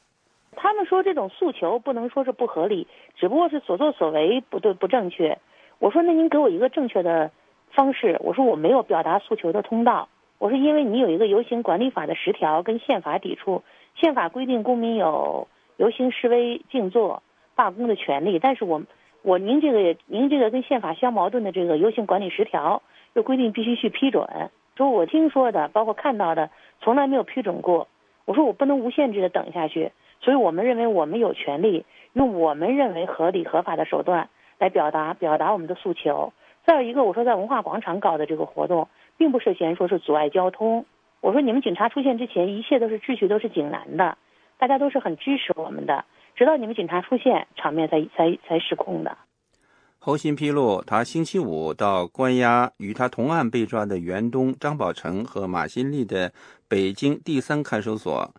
[0.57, 5.37] 他们说这种诉求不能说是不合理，只不过是所作所为不对不正确。”
[5.77, 7.29] 我说：“那您给我一个正确的
[7.73, 13.61] 方式。”我说：“我没有表达诉求的通道。”我说：“因为你有一个游行管理法的十条跟宪法抵触，
[13.97, 17.21] 宪法规定公民有游行示威静坐。”
[17.57, 18.83] 罢工的权利，但是我
[19.23, 22.83] 我您这个您这个跟宪法相矛盾的这个游行管理十条
[23.15, 27.87] 又规定必须去批准，说我听说的，包括看到的，从来没有批准过。
[28.25, 31.83] 我说我不能无限制的等下去，所以我们认为我们有权利
[32.13, 34.29] 用我们认为合理合法的手段
[34.59, 36.31] 来表达表达我们的诉求。
[36.63, 40.85] 再有一个，我说在文化广场搞的这个活动，并不涉嫌说是阻碍交通。
[41.27, 44.17] 我说你们警察出现之前，一切都是秩序都是井然的，
[44.57, 46.05] 大家都是很支持我们的，
[46.37, 49.17] 直到你们警察出现，场面才才才失控的。
[49.99, 56.31] 侯鑫披露，他星期五到关押与他同案被抓的袁东、张宝成和马新立的
[56.69, 58.33] 北京第三看守所，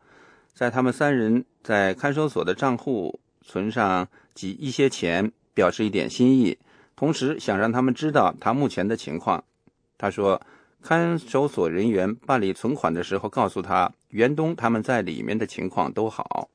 [0.55, 6.57] 在他们三人在看守所的账户存上几一些钱，表示一点心意。
[6.96, 9.44] 同时想让他们知道他目前的情况。
[9.98, 10.40] 他说，
[10.83, 16.49] 看守所人员办理存款的时候告诉他，袁东他们在里面的情况都好。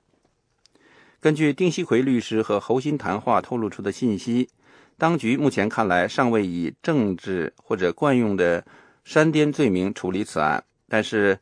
[1.19, 4.49] 根据丁锡奎律师和侯鑫谈话透露出的信息，
[4.97, 8.65] 当局目前看来尚未以政治或者惯用的
[9.03, 11.39] 煽颠罪名处理此案，但是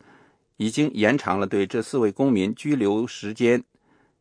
[0.58, 3.63] 已经延长了对这四位公民拘留时间，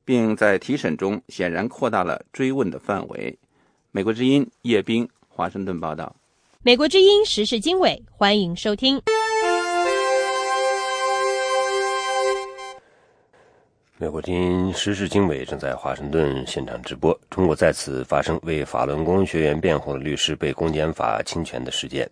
[0.05, 3.39] 并在提审中显然扩大了追问的范围。
[3.91, 6.15] 美国之音叶冰华盛顿报道。
[6.63, 9.01] 美国之音时事经纬，欢迎收听。
[13.97, 17.19] 美国之音时事经纬正在华盛顿现场直播。
[17.31, 22.07] 中国再次发生为法轮功学员辩护的律师被公检法侵权的事件。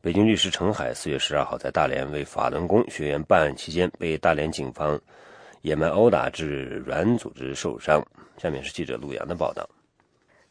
[0.00, 4.98] 北京律师程海四月十二号在大连为法轮功学员办案期间，被大连警方
[5.60, 8.02] 野蛮殴打致软组织受伤。
[8.38, 9.68] 下面是记者陆阳的报道。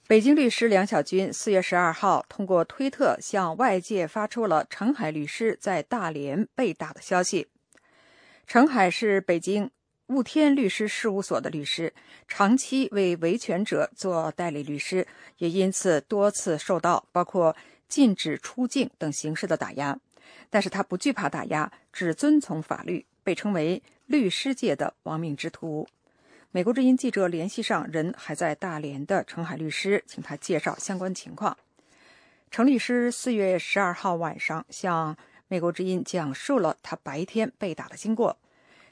[0.07, 7.47] 北京律师梁小军四月十二号通过推特向外界发出了程海律师在大连被打的消息。
[8.45, 9.69] 程海是北京
[10.05, 11.93] 雾天律师事务所的律师，
[12.25, 15.05] 长期为维权者做代理律师，
[15.39, 17.53] 也因此多次受到包括
[17.89, 19.99] 禁止出境等形式的打压。
[20.49, 25.85] 但是他不惧怕打压，只遵从法律，被称为律师界的亡命之徒。
[26.51, 31.57] 美国之音记者联系上人还在大连的程海律师，请他介绍相关情况。
[32.49, 35.15] 程律师四月十二号晚上向
[35.49, 38.37] 美国之音讲述了他白天被打的经过。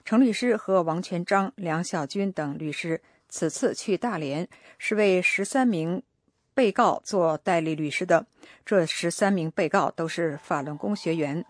[0.04, 6.04] 程律师和王全章、梁晓军等律师此次去大连是为十三名
[6.54, 8.26] 被告做代理律师的。
[8.66, 11.44] 这十三名被告都是法轮功学员，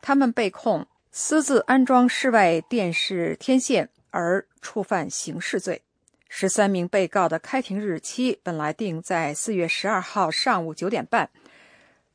[0.00, 3.88] 他们被控私自安装室外电视天线。
[4.12, 5.82] 而触犯刑事罪，
[6.28, 11.28] 十三名被告的开庭日期本来定在四月十二号上午九点半，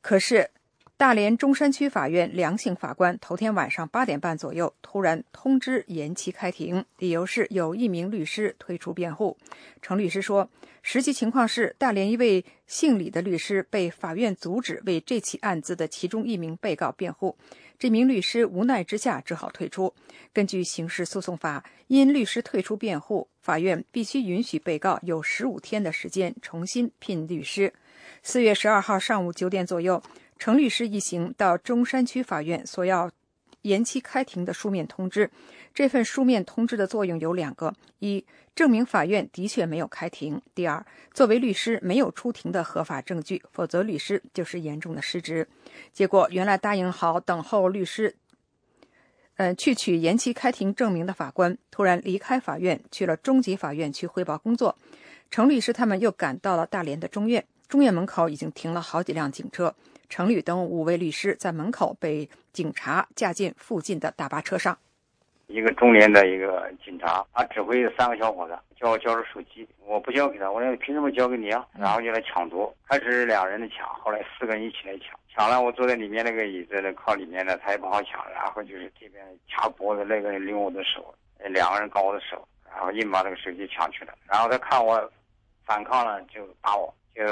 [0.02, 0.50] 可是
[0.96, 9.38] 大连中山区法院梁姓法官头天晚上八点半左右突然通知延期开庭，理由是有一名律师退出辩护。
[9.82, 10.50] 程律师说，
[10.82, 17.38] 实际情况是大连一位姓李的律师被法院阻止为这起案子的其中一名被告辩护。
[17.80, 19.94] 这名律师无奈之下只好退出。
[20.34, 27.74] 根据刑事诉讼法，因律师退出辩护，法院必须允许被告有十五天的时间重新聘律师。
[28.24, 30.02] 四月十二号上午九点左右，
[30.38, 33.12] 程律师一行到中山区法院索要
[33.62, 35.30] 延期开庭的书面通知。
[35.74, 45.48] 这份书面通知的作用有两个：一，证明法院的确没有开庭；第二，作为律师没有出庭的合法证据，否则律师就是严重的失职。
[45.94, 48.16] 结果，原来答应好等候律师，
[49.36, 54.76] 嗯，去取延期开庭证明的法官突然离开法院，去了中级法院去汇报工作。
[55.30, 59.76] 程律师他们又赶到了大连的中院，中院门口已经停了好几辆警车，
[60.10, 64.78] 程律等五位律师在门口被警察架进附近的大巴车上。
[65.48, 71.66] 一个中年的一个警察，他指挥三个小伙子，叫我交出手机，我不交给他，我说凭什么交给你啊？
[71.80, 85.10] 然后就来抢夺，开始两人的抢，后来四个人一起来抢，抢了我坐在里面那个椅子的靠里面的，他也不好抢，然后就是这边掐脖子那个人拎我的手，两个人搞我的手，然后硬把那个手机抢去了，然后他看我
[85.66, 87.24] 反抗了，就打我，就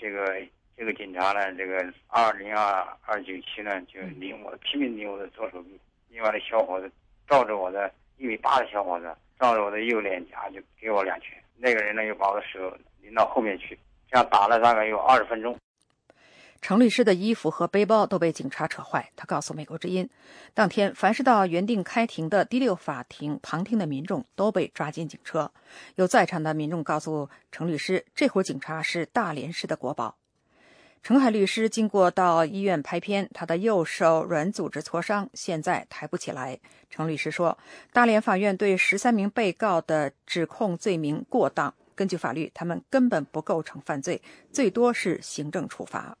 [0.00, 0.40] 这个
[0.80, 6.90] 这个警察呢，这个二零二二九七呢，就拧我，拼命拧我的左手臂，另外的小伙子。
[7.28, 11.36] 照着我的一米八的小伙子，照着我的右脸颊就给我两拳。
[11.58, 13.78] 那个人呢，又把我的手拎到后面去，
[14.10, 15.54] 这样打了大概有二十分钟。
[16.62, 19.10] 程律师的衣服和背包都被警察扯坏。
[19.14, 20.08] 他告诉美国之音，
[20.54, 25.52] 当天凡是到原定开庭的第六法庭旁听的民众都被抓进警车。
[25.96, 30.16] 有在场的民众告诉程律师，这伙警察是大连市的国宝。
[31.02, 36.60] 程海律师经过到医院拍片，他的右手软组织挫伤，现在抬不起来。
[36.90, 37.56] 程律师说，
[37.92, 44.20] 大连法院对十三名被告的指控罪名过当，根据法律，他们根本不构成犯罪，
[44.52, 46.16] 最多是行政处罚。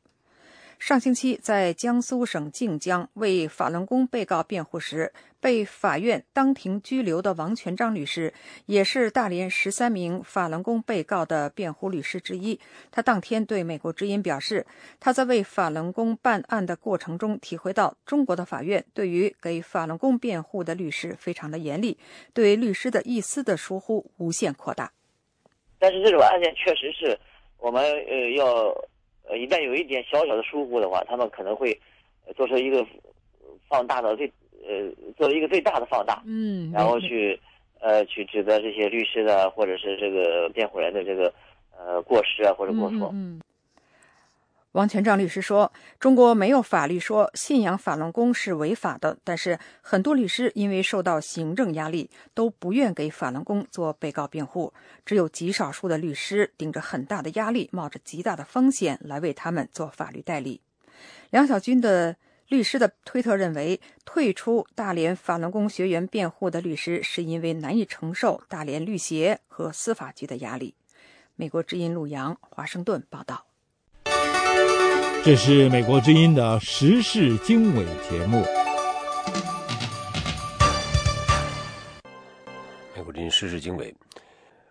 [0.80, 8.32] 上星期在江苏省靖江为法轮功被告辩护时，被法院当庭拘留的王全章律师，
[8.64, 12.58] 也是大连十三名法轮功被告的辩护律师之一。
[12.90, 14.66] 他当天对美国之音表示，
[14.98, 21.98] 他在为法轮功办案的过程中，体会到中国的法院对于给法轮功辩护的律师非常的严厉，
[22.32, 24.90] 对律师的一丝的疏忽无限扩大。
[25.78, 27.16] 但是这种案件确实是
[27.58, 28.74] 我们呃要。
[29.30, 31.78] 呃，一旦有一点小小的疏忽的话，他们可能会
[32.36, 32.84] 做出一个
[33.68, 34.26] 放大的最
[34.66, 37.38] 呃，做一个最大的放大，嗯，然后去
[37.80, 41.32] 呃去指责这些律师的或者是这个辩护人的这个
[41.78, 43.10] 呃过失啊或者过错。
[43.14, 43.40] 嗯。
[44.72, 54.72] 王全章律师说：“中国没有法律说信仰法轮功是违法的，但是很多律师因为受到行政压力，都不愿给法轮功做被告辩护。
[55.04, 60.60] 只有极少数的律师顶着很大的压力，冒着极大的风险来为他们做法律代理。”
[61.30, 62.14] 梁小军的
[62.46, 70.76] 律师的推特认为，退出大连法轮功学员辩护的律师是因为难以承受大连律协和司法局的压力。
[71.34, 73.49] 美国之音陆洋华盛顿报道。
[75.22, 78.42] 这是美国之音的时事经纬节目。
[82.96, 83.94] 美国之音时事经纬，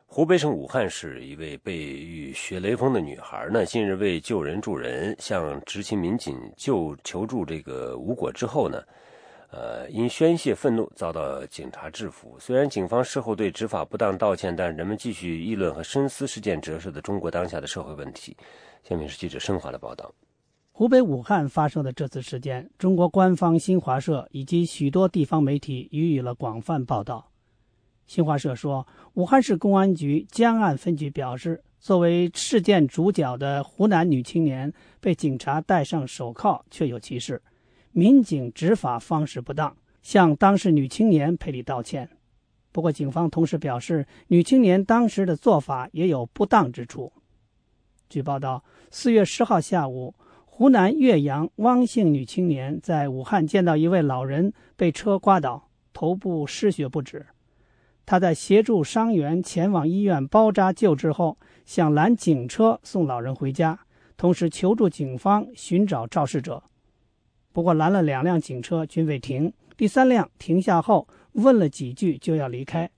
[0.07, 8.81] 湖北省武汉市一位被遇学雷锋的女孩呢，近日为救人助人，向执勤民警救求助这个无果之后呢，
[9.51, 12.35] 呃，因宣泄愤怒遭到警察制服。
[12.39, 18.35] 虽然警方事后对执法不当道歉，但人们继续议论和深思事件折射的中国当下的社会问题。
[18.83, 20.11] 下面是记者申华的报道。
[20.79, 27.29] 湖北武汉发生的这次事件，中国官方新华社以及许多地方媒体予以了广泛报道。
[28.07, 34.71] 新华社说，武汉市公安局江岸分局表示，作为事件主角的湖南女青年
[35.01, 37.41] 被警察戴上手铐，确有其事，
[37.91, 42.09] 民警执法方式不当，向当事女青年赔礼道歉。
[42.71, 47.11] 不过，警方同时表示，女青年当时的做法也有不当之处。
[48.07, 50.15] 据报道，四月十号下午。
[50.59, 57.25] 湖南岳阳汪姓女青年在武汉见到一位老人被车刮倒，头部失血不止。
[58.05, 63.79] 她在协助伤员前往医院包扎救治后，想拦警车送老人回家，
[64.17, 66.61] 同时求助警方寻找肇事者。
[67.53, 72.91] 不过拦了两辆警车均未停，第三辆停下后问了几句就要离开。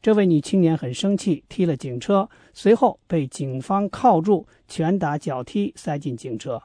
[0.00, 6.62] 这位女青年很生气，踢了警车，随后被警方铐住，拳打脚踢，塞进警车。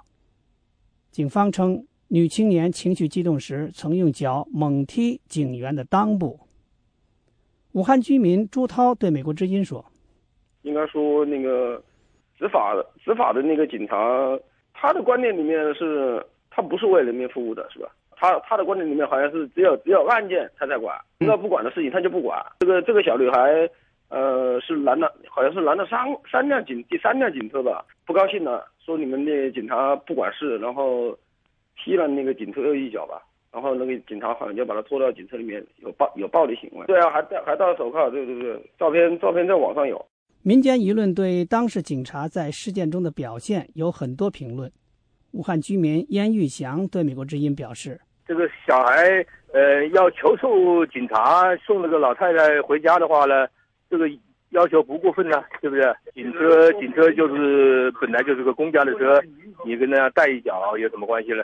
[1.14, 6.40] 警方称，女青年情绪激动时曾用脚猛踢警员的裆部。
[7.74, 9.86] 武汉居民朱涛对美国之音说
[10.64, 11.80] ：“应该说，那个
[12.36, 12.74] 执法
[13.06, 13.96] 执法的那个警察，
[14.74, 17.88] 他的观念里面是，他不是为人民服务的，是吧？”
[18.18, 22.44] 他他的观点里面好像是只有只有案件他才管，应该不管的事情他就不管。
[22.62, 23.70] 这个这个小女孩，
[24.10, 26.00] 呃，是拦了，好像是拦了三
[26.32, 31.18] 三辆警第三辆警车吧，不高兴了，说你们那警察不管事，然后
[31.78, 36.86] 踢了那个警车一脚吧，然后那个警察好像就把他拖到警车里面，有暴有暴力行为。
[36.86, 40.04] 对啊，还戴还戴了手铐，对对对，照片照片在网上有。
[40.44, 44.72] 民间舆论对当事警察在事件中的表现有很多评论。
[45.32, 48.00] 武汉居民燕玉祥对美国之音表示。
[48.28, 53.48] 这个小孩，呃，要求助警察送那个老太太回家的话呢，
[53.94, 54.10] 这个
[54.50, 55.86] 要求不过分呢，对不对？
[56.16, 59.22] 警车，警车就是本来就是个公家的车，
[59.64, 61.44] 你跟人家带一脚有什么关系呢？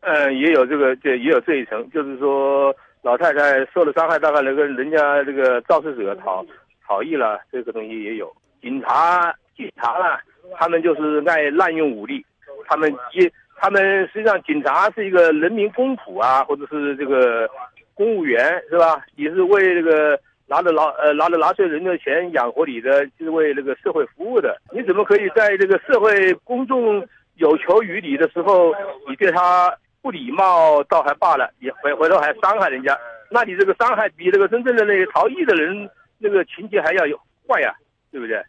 [0.00, 6.44] 嗯，也有这个，这也有这一层，就是说老太太受了伤害，大概那个人家这个肇事者逃
[6.84, 8.34] 逃逸了，这个东西也有。
[8.60, 10.18] 警察，警察呢，
[10.56, 12.26] 他们就是爱滥用武力，
[12.66, 13.30] 他们一。
[13.58, 17.48] 他们实际上，警察是一个人民公仆啊，或者是这个
[17.94, 19.02] 公务员，是吧？
[19.16, 24.60] 也是为这个拿着拿呃拿着纳税人的钱养活你的，就是为这个社会服务的。
[24.72, 28.72] 你怎么可以在这个社会公众有求于你的时候，
[29.08, 32.96] 你对他不礼貌倒还罢了，你回回头还伤害人家？
[33.30, 37.18] 那你这个伤害比这个真正的那个逃逸的人那个情节还要有
[37.48, 37.74] 坏呀，
[38.12, 38.40] 对不对？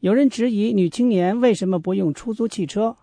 [0.00, 2.96] 有人质疑女青年为什么不用出租汽车？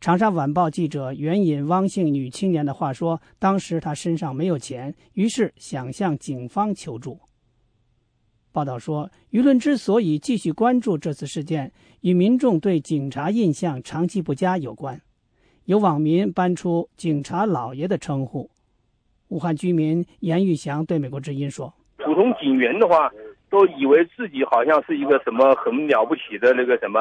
[0.00, 7.18] 长沙晚报记者援引汪姓女青年的话说：“当时她身上没有钱，于是想向警方求助。”
[8.58, 15.00] 报道说，舆论之所以继续关注这次事件，与民众对警察印象长期不佳有关。
[15.66, 18.50] 有网民搬出“警察老爷”的称呼。
[19.28, 21.72] 武汉居民严玉祥对美国之音说
[22.04, 23.08] ：“普通警员的话，
[23.48, 27.00] 都以为自己好像是一个什么很了不起的那个什么。”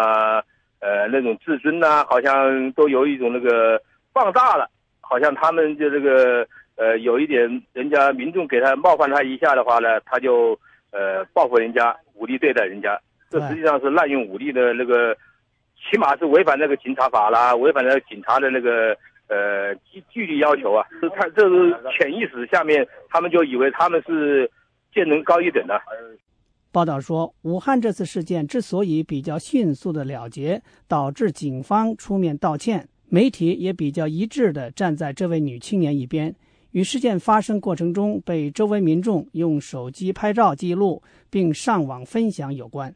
[0.79, 3.81] 呃那种自尊呐、好像都有一种那个
[4.13, 10.55] 放大了，好像他们就这个呃有一点人家民众给他冒犯他一下的话呢，他就
[10.91, 15.15] 呃报复人家，武力对待人家，这实际上是滥用武力的那个，
[15.89, 24.49] 起码是违反那个警察法啦，违反了警察的那个呃纪纪律要求啊，是他这是潜意识下面他们就以为他们是
[24.93, 25.79] 见人高一等的。
[26.71, 36.35] 报道说，武汉这次事件之所以比较迅速的了结，导致警方出面道歉，媒体也比较一致的站在这位女青年一边，
[36.78, 42.93] 与事件发生过程中被周围民众用手机拍照记录并上网分享有关。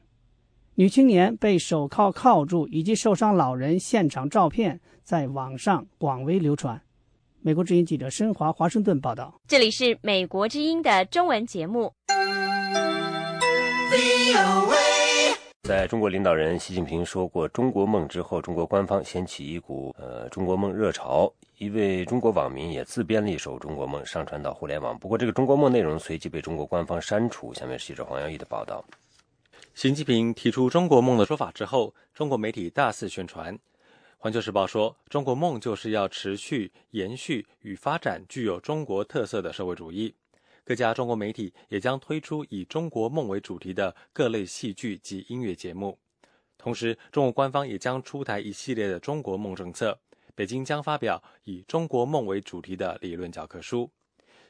[0.75, 6.79] 女青年被手铐铐住以及受伤老人现场照片在网上广为流传。
[7.39, 9.33] 美国之音记者申华华盛顿报道。
[9.47, 11.91] 这里是美国之音的中文节目。
[15.71, 21.33] 在中国领导人习近平说过“中国梦”之后，中国官方掀起一股呃“中国梦”热潮。
[21.59, 24.99] 一位中国网民也自编了一首《中国梦》，上传到互联网。
[24.99, 27.53] 不过，这个“中国梦”内容随即被中国官方删除。
[27.53, 28.83] 下面是记者黄耀义的报道。
[29.73, 33.55] 习近平提出“中国梦”的说法之后，中国媒体大肆宣传。
[34.17, 40.13] 《环球时报》说：“中国梦就是要持续延续与发展具有中国特色的社会主义。”
[40.63, 45.97] 各家中国媒体也将推出以中国梦为主题的各类戏剧及音乐节目。
[46.57, 49.99] 同时，中国官方也将出台一系列的中国梦政策。
[50.33, 53.91] 北京将发表以中国梦为主题的理论教科书。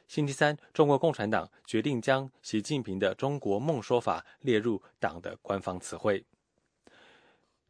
[0.06, 6.24] 星期三，中国共产党决定将习近平的中国梦说法列入党的官方词汇。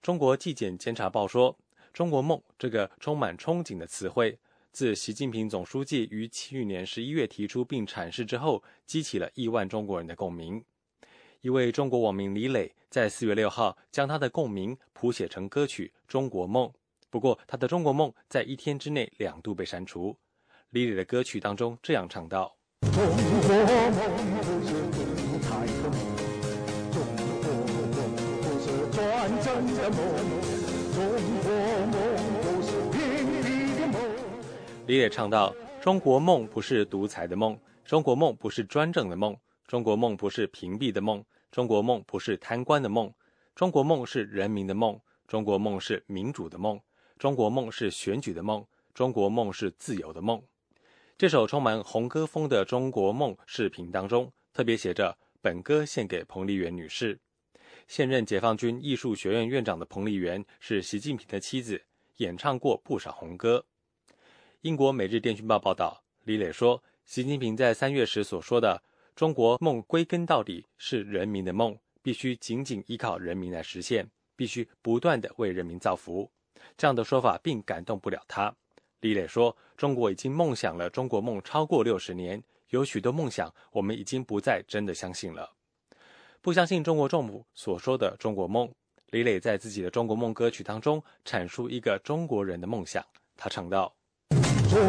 [0.02, 1.56] 中国纪检监察报说
[1.94, 4.38] ：“中国梦这个充满憧憬的词汇。”
[4.72, 10.64] 自习近平总书记于去年十一月提出并阐释之后，激起了亿万中国人的共鸣。
[11.42, 16.66] 一位中国网民李磊在四月六号将他的共鸣谱写成歌曲《中国梦》，
[17.10, 20.16] 不过他的《中国梦》在一天之内两度被删除。
[20.70, 23.04] 李磊的歌曲当中这样唱道：“中国
[23.90, 24.00] 梦
[24.40, 25.94] 不是独裁的梦，
[26.90, 26.96] 中
[27.42, 27.44] 国
[27.92, 28.08] 梦
[28.40, 28.96] 不是专
[29.42, 29.46] 政
[29.76, 30.00] 的梦，
[30.94, 30.98] 中
[31.42, 31.52] 国
[31.92, 32.31] 梦。”
[34.84, 43.12] 李磊唱道：“中国梦不是独裁的梦，中国梦不是专政的梦，中国梦不是屏蔽的梦，中国梦不是贪官的梦，
[43.54, 46.80] 中国梦是人民的梦，中国梦是民主的梦，
[47.16, 50.42] 中国梦是选举的梦，中国梦是自由的梦。”
[51.16, 57.20] 这首充满红歌风的《中国梦》视频当中，特别写着“本歌献给彭丽媛女士”。
[57.86, 61.80] 现任解放军艺术学院院长的彭丽媛是习近平的妻子，
[62.16, 63.64] 演唱过不少红歌。
[64.62, 68.80] 英国《每日电讯报》报道，李磊说，习近平在三月时所说的
[69.16, 76.30] “中国梦归根到底是人民的梦，必须紧紧依靠人民来实现，必须不断的为人民造福”，
[76.78, 78.54] 这样的说法并感动不了他。
[79.00, 82.40] 李磊说：“中国已经梦想了中国梦超过六十年，
[82.70, 85.50] 有许多梦想我们已经不再真的相信了，
[86.40, 88.72] 不相信中国政府所说的中国梦。”
[89.10, 93.04] 李磊在自己的《中国梦》歌曲当中阐述一个中国人的梦想，
[93.36, 93.92] 他唱道。
[94.72, 94.88] 中国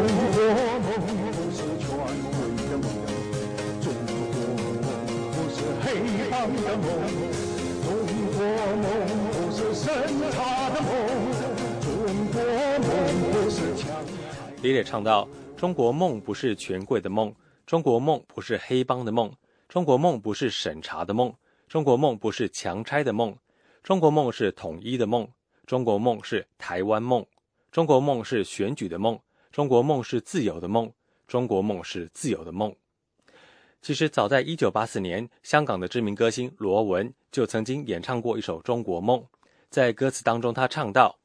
[1.38, 2.08] 不是权贵
[2.70, 2.88] 的梦，
[3.82, 4.88] 中国梦
[5.30, 6.88] 不是黑帮的梦，
[7.84, 7.92] 中
[8.32, 8.40] 国
[8.80, 8.88] 梦
[9.30, 9.92] 不是审
[10.32, 10.88] 查的梦，
[11.82, 11.92] 中
[12.32, 12.40] 国
[12.78, 12.88] 梦
[13.30, 13.84] 不是强。
[14.62, 17.34] 李磊唱道：“中国梦不是权贵的梦，
[17.66, 19.30] 中国梦不是黑帮的梦，
[19.68, 21.30] 中国梦不是审查的梦，
[21.68, 23.36] 中国梦不是强拆的梦，
[23.82, 25.28] 中国梦是统一的梦，
[25.66, 27.26] 中国梦是台湾梦，
[27.70, 29.20] 中国梦是选举的梦。”
[29.54, 30.92] 中国梦是自由的梦，
[31.28, 32.74] 中国梦是自由的梦。
[33.80, 39.20] 其实，早在一九八四年，香港的知名歌星罗文就曾经演唱过一首《中国梦》。
[39.70, 41.16] 在歌词当中，他唱道：“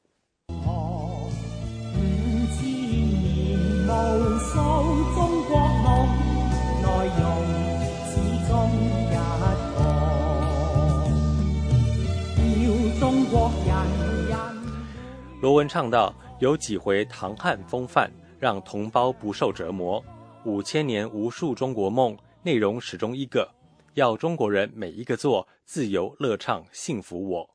[15.41, 20.03] 罗文唱道：“有几回唐汉风范。”让同胞不受折磨，
[20.45, 23.53] 五千年无数中国梦，内容始终一个，
[23.95, 27.49] 要中国人每一个做自由乐唱幸福我。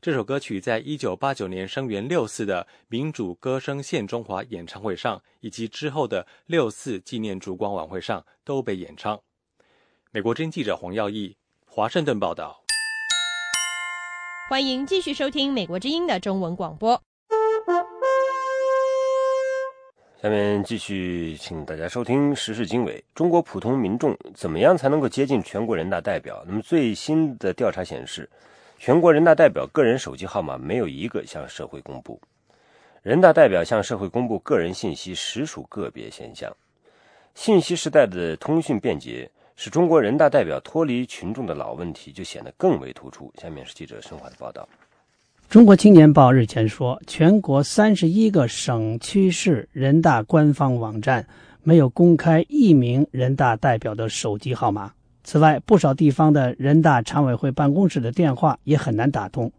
[0.00, 9.20] 这首歌曲在一九八九年声援六四的民主歌声献中华演唱会上，以及之后的六四纪念烛光晚会上都被演唱。
[10.10, 12.62] 美国真记者黄耀义，华盛顿报道。
[14.48, 17.02] 欢迎继续收听美国之音的中文广播。
[20.24, 23.04] 下面继续，请大家收听时事经纬。
[23.14, 26.42] 中国普通民众怎么样才能够接近全国人大代表？
[26.46, 28.26] 那么最新的调查显示，
[28.78, 32.18] 全国人大代表个人手机号码没有一个向社会公布。
[33.02, 36.50] 人大代表向社会公布个人信息实属个别现象。
[37.34, 43.30] 信息时代的通讯便捷，使中国人大代表脱离群众的老问题就显得更为突出。
[43.36, 44.66] 下面是记者申华的报道。
[45.48, 51.24] 中国青年报日前说，全国三十一个省区市人大官方网站
[51.62, 54.92] 没有公开一名人大代表的手机号码。
[55.22, 59.52] 此外，不少地方的人大常委会办公室的电话也很难打通。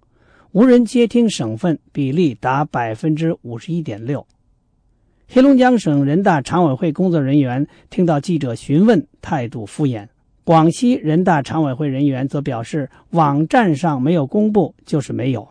[0.51, 4.27] 无人接听省份比例达百分之五十一点六。
[5.29, 10.07] 黑龙江省人大常委会工作人员听到记者询问，态度敷衍。
[10.43, 15.47] 广西人大常委会人员则表示，网站上没有公布就是没有。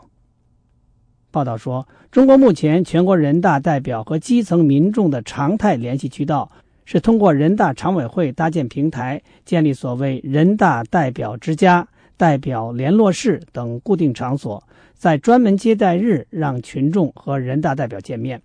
[1.34, 6.48] 报道说，中国目前全国人大代表和基层民众的常态联系渠道
[6.84, 14.62] 是通过人大常委会搭建平台，建立所谓人大代表之家、代表联络室等固定场所。
[14.94, 18.40] 在专门接待日，让群众和人大代表见面，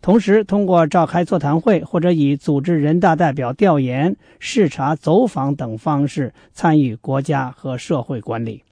[0.00, 8.62] 同时通过召开座谈会或者以组织人大代表调研、视察、走访等方式参与国家和社会管理。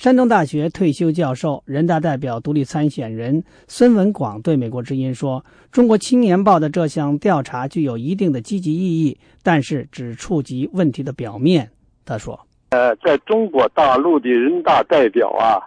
[0.00, 11.70] 山东大学退休教授、人大代表独立参选人孙文广对美国之音说：“中国青年报的这项调查具有一定的积极意义，但是只触及问题的表面。”
[12.06, 12.40] 他说。
[12.70, 15.60] 呃，在中国大陆的人大代表啊，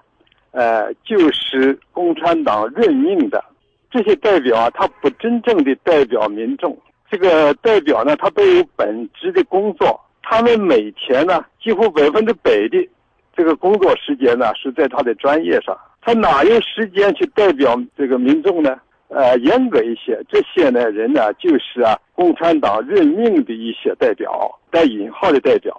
[0.49, 3.45] 呃，就是共产党任命的。
[3.91, 6.75] 这些代表啊，他不真正的代表民众。
[7.07, 10.01] 这个代表呢，他都有本职的工作。
[10.23, 12.89] 他们每天呢，几乎百分之百的
[13.35, 15.77] 这个工作时间呢，是在他的专业上。
[16.01, 18.77] 他哪有时间去代表这个民众呢？
[19.09, 24.31] 呃，严格一些，这些呢人呢，就是啊，共产党任命的一些代表，
[24.71, 25.75] 带引号的代表。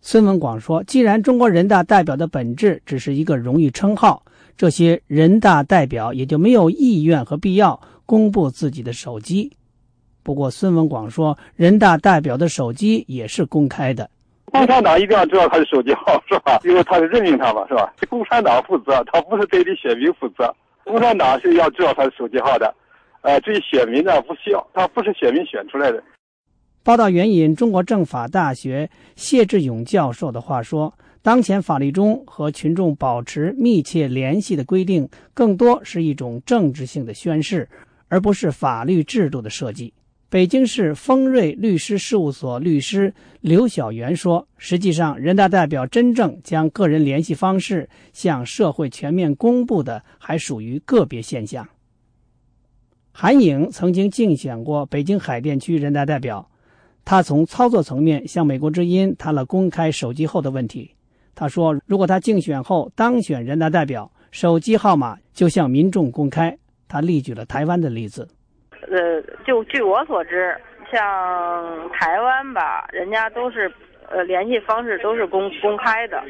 [0.00, 4.22] 孙文广说：“既然中国人大代表的本质只是一个荣誉称号，
[4.56, 9.52] 这些人大代表也就没有意愿和必要公布自己的手机。
[10.22, 14.08] 不过，孙文广说，人大代表的手机也是公开的。
[14.50, 16.58] 共产党一定要知道他的手机号，是吧？
[16.64, 17.92] 因为他是任命他嘛，是吧？
[18.08, 20.54] 共产党负责，他不是对你选民负责。
[20.84, 22.74] 共产党是要知道他的手机号的。
[23.22, 26.02] 呃，至于选民呢，不需要，他不是选民选出来的。”
[26.84, 37.68] 报道援引中国政法大学谢志勇教授的话说：“当前法律中和群众保持密切联系的规定，更多是一种政治性的宣示，
[38.08, 39.92] 而不是法律制度的设计。”
[40.30, 51.66] 北京市丰瑞律师事务所律师刘晓元说：“实际上，人大代表真正将个人联系方式向社会全面公布的，还属于个别现象。”
[53.10, 56.50] 韩颖曾经竞选过北京海淀区人大代表。
[57.06, 60.90] 他从操作层面向美国之音谈了公开手机后的问题。
[61.34, 68.28] 他说：“如果他竞选后当选人大代表，手机号码就向民众公开。”他例举了台湾的例子。
[68.82, 70.56] 呃，就据我所知，
[70.92, 73.70] 像台湾吧，人家都是
[74.08, 76.22] 呃联系方式都是公公开的，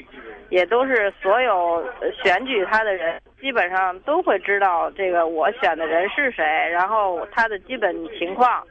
[0.48, 1.84] 也都是所有
[2.22, 6.42] 选举他的人基本上都会知道这个我选的人是谁，
[6.72, 8.62] 然后他的基本情况。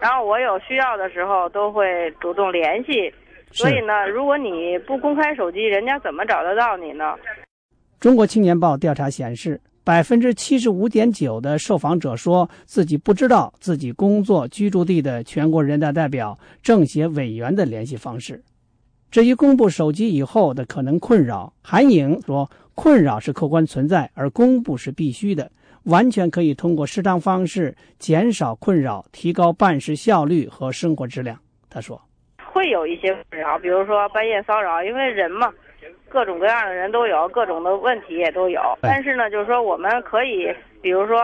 [0.00, 3.12] 然后我有需要的时候都会主动联系，
[3.50, 7.14] 所以呢，如果你不公开手机，人家怎么找得到你呢？
[8.00, 9.60] 中国青年报调查显示，
[9.90, 18.40] 百分之七十五点九的受访者说自己不知道自己工作居住地的全国人大代表、政协委员的联系方式。
[19.10, 25.50] 至于公布手机以后的可能困扰，韩颖说，困扰是客观存在，而公布是必须的。
[25.86, 31.36] 完全可以通过适当方式减少困扰，提高办事效率和生活质量。
[31.68, 32.00] 他说
[32.52, 35.52] ：“会有一些困扰，比如说半夜骚扰，因为人嘛，
[36.08, 38.60] 各种各样的人都有，各种的问题也都有。
[38.82, 41.18] 但是呢，就是说我们可以，比如说，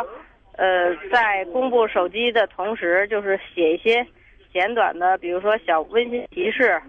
[0.57, 4.07] 呃，在公布手机的同时，就是写一些
[4.53, 6.81] 简短的，比如说小温馨提示，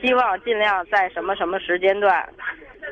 [0.00, 2.28] 希望尽量在什么什么时间段。”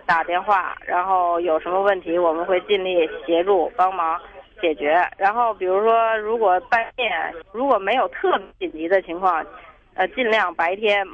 [0.06, 4.18] 打电话，然后有什么问题，我们会尽力协助帮忙
[4.58, 4.96] 解决。
[5.18, 7.10] 然后，比如说，如果半夜
[7.52, 9.44] 如果没有特别紧急的情况，
[9.92, 11.06] 呃，尽量白天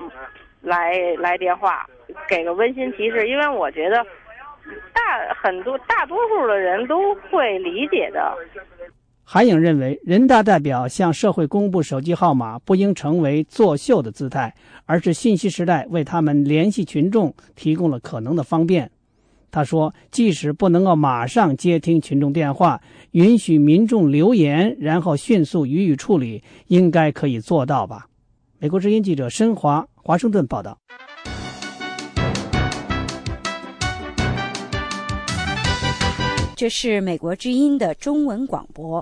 [0.62, 1.84] 来来电话，
[2.28, 3.28] 给个温馨提示。
[3.28, 3.96] 因为我觉得
[4.92, 8.34] 大很多大多数的人都会理解的。
[9.30, 14.54] 韩颖认为，人大代表向社会公布手机号码不应成为作秀的姿态，
[14.86, 18.90] 而是信息时代为他们联系群众提供了可能的方便。
[19.50, 22.80] 他说：“即使不能够马上接听群众电话，
[23.12, 28.06] 允许民众留言，然后迅速予以处理，应该可以做到吧？”
[28.60, 30.78] 美国之音记者申华华盛顿报道。
[36.58, 39.00] 这是美国之音的中文广播。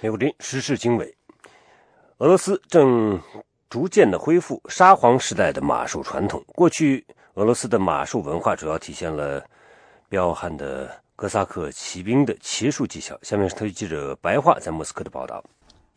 [0.00, 1.12] 美国之音时事经纬，
[2.18, 3.20] 俄罗斯正
[3.68, 6.40] 逐渐的恢复沙皇时代的马术传统。
[6.54, 7.04] 过去，
[7.34, 9.44] 俄罗斯的马术文化主要体现了
[10.08, 13.18] 彪悍的哥萨克骑兵的骑术技巧。
[13.22, 15.42] 下面是特约记者白桦在莫斯科的报道。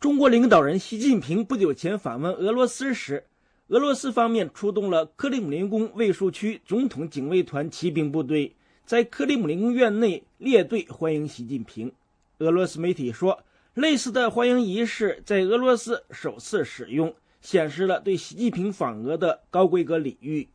[0.00, 3.24] 中国领导人习近平不久前访问俄罗斯时，
[3.68, 8.54] 俄罗斯方面出动了克里姆林宫卫戍区总统警卫团骑兵部队，
[8.84, 11.90] 在克里姆林宫院内列队欢迎习近平。
[12.38, 13.42] 俄罗斯媒体说。
[13.74, 20.46] 类似的欢迎仪式在俄罗斯首次使用，显示了对习近平访俄的高规格礼遇。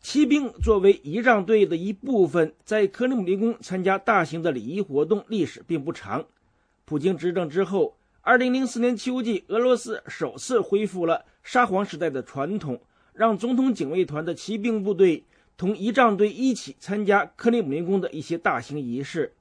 [0.00, 6.24] 骑兵作为仪仗队的一部分，在克里姆林宫参加大型的礼仪活动历史并不长。
[6.86, 7.94] 普京执政之后
[8.24, 12.80] ，2004年秋季，俄罗斯首次恢复了沙皇时代的传统，
[13.12, 15.24] 让总统警卫团的骑兵部队
[15.56, 19.32] 同仪仗队一起参加克里姆林宫的一些大型仪式。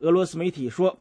[0.00, 0.98] 俄罗斯媒体说。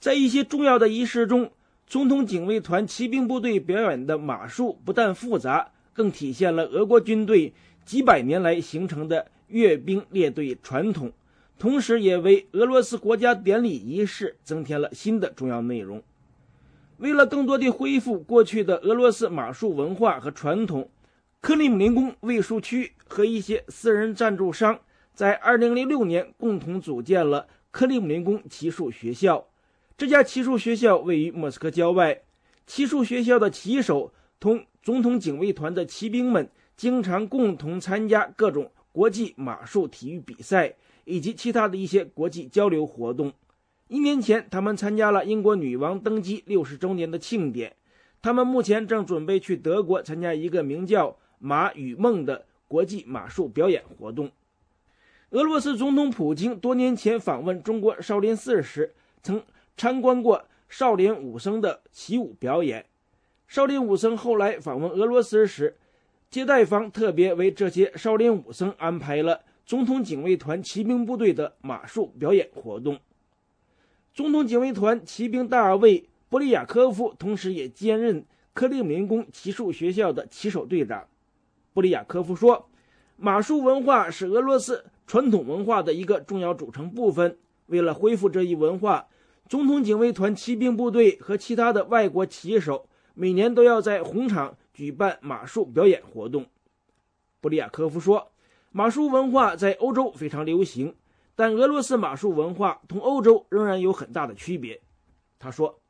[0.00, 1.52] 在一些重要的仪式中，
[1.86, 7.52] 总统警卫团骑兵部队表演的马术不但复杂，更体现了俄国军队
[7.84, 11.12] 几百年来形成的阅兵列队传统，
[11.56, 16.02] 同时也为俄罗斯国家典礼仪式增添了新的重要内容。
[17.02, 20.88] 为了更多地恢复过去的俄罗斯马术文化和传统，
[21.40, 24.78] 克里姆林宫卫戍区和一些私人赞助商
[25.12, 29.44] 在2006年共同组建了克里姆林宫骑术学校。
[29.98, 32.22] 这家骑术学校位于莫斯科郊外。
[32.68, 40.72] 骑术学校的骑手同总统警卫团的骑兵们经常共同参加各种国际马术体育比赛
[41.04, 43.32] 以及其他的一些国际交流活动。
[43.92, 47.76] 一年前，他们参加了英国女王登基六十周年的庆典。
[48.22, 54.30] 他们目前正准备去德国参加一个名叫《马与梦》的国际马术表演活动。
[55.32, 59.42] 俄罗斯总统普京多年前访问中国少林寺时，曾。
[59.74, 62.86] 参观过少林武僧的习武表演。
[63.46, 65.76] 少林武僧后来访问俄罗斯时，
[66.30, 72.98] 接待方特别为这些少林武僧安排了总统警卫团骑兵部队的马术表演活动。
[74.14, 81.06] 总统警卫团骑兵大尉波利亚科夫同时也兼任克里姆林宫骑术学校的骑手队长。
[81.72, 82.68] 波利亚科夫说
[83.16, 87.38] ：“马术文化是俄罗斯传统文化的一个重要组成部分。
[87.66, 89.06] 为了恢复这一文化。”
[89.52, 96.46] 总统警卫团骑兵部队和其他的外国骑手每年都要在红场举办马术表演活动。
[97.40, 98.32] 布里亚科夫说
[98.72, 100.94] ：“马术文化在欧洲非常流行，
[101.34, 104.80] 但俄罗斯马术文化同欧洲仍然有很大的区别。”
[105.38, 105.80] 他说：“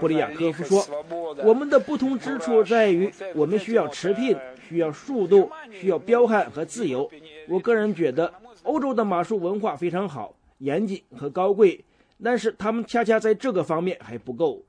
[0.00, 1.04] 布里亚科夫说，
[1.44, 4.36] 我们的不同之处在于，我们需要持聘，
[4.68, 7.10] 需要速度，需要彪悍和自由。
[7.48, 8.32] 我个人觉得。”
[8.62, 11.82] 欧洲的马术文化非常好，严谨和高贵，
[12.22, 14.62] 但是他们恰恰在这个方面还不够。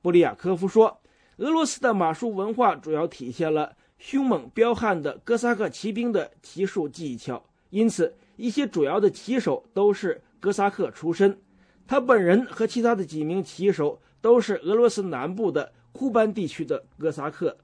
[0.00, 0.98] 布里亚科夫说，
[1.36, 11.38] 俄罗斯的马术文化主要体现了凶猛彪悍的哥萨克骑兵的骑术技巧，因此一些主要的骑手都是哥萨克出身。
[11.86, 17.56] 他本人和其他的几名骑手都是俄罗斯南部的库班地区的哥萨克。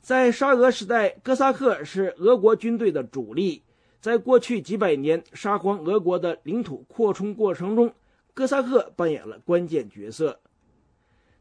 [0.00, 3.62] 在沙俄时代，哥萨克是俄国军队的主力。
[4.00, 7.92] 在过去几百年沙皇俄国的领土扩充过程中，
[8.32, 10.38] 哥萨克扮演了关键角色。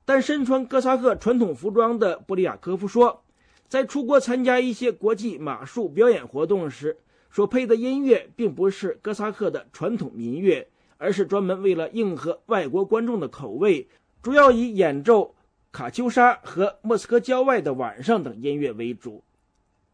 [0.06, 3.24] 但身穿哥萨克传统服装的布里亚科夫说，
[3.68, 6.98] 在出国参加一些国际马术表演活动时，
[7.32, 13.88] 所配的音乐并不是哥萨克的传统民乐，而是专门为了迎合外国观众的口味，
[14.22, 15.36] 主要以演奏
[15.72, 19.24] 卡秋莎和莫斯科郊外的晚上等音乐为主。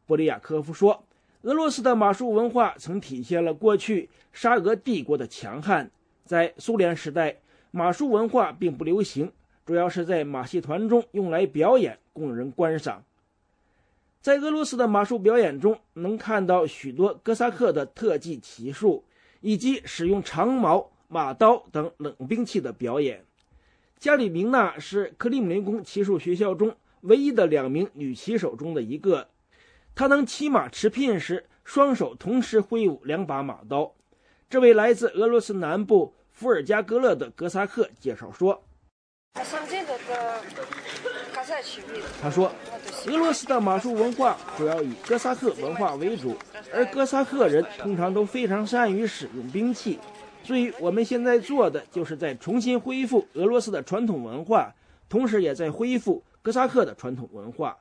[0.06, 1.04] 布里亚科夫说。
[1.44, 5.92] 俄罗斯的马术文化曾体现了过去沙俄帝国的强悍。
[6.24, 7.36] 在苏联时代，
[7.70, 9.30] 马术文化并不流行，
[9.66, 13.04] 主要是在马戏团中用来表演，供人观赏。
[14.24, 19.04] 在俄罗斯的马术表演中，能看到许多哥萨克的特技骑术，
[19.42, 23.26] 以及使用长矛、马刀等冷兵器的表演。
[24.00, 29.28] 加里明娜是克里姆林宫骑术学校中唯一的两名女骑手中的一个。
[29.94, 33.94] 她能骑马持聘时，双手同时挥舞两把马刀。
[34.50, 38.64] 这位来自俄罗斯南部伏尔加格勒的哥萨克介绍说
[39.44, 39.94] ：“像这个
[42.22, 42.52] 他说，
[43.08, 46.36] 俄罗斯的马术文化主要以哥萨克文化为主，
[46.74, 50.00] 而哥萨克人通常都非常善于使用兵器。
[50.44, 54.74] 所以我们现在做的，就是在重新恢复俄罗斯的传统文化，
[55.08, 57.78] 同时也在恢复哥萨克的传统文化。”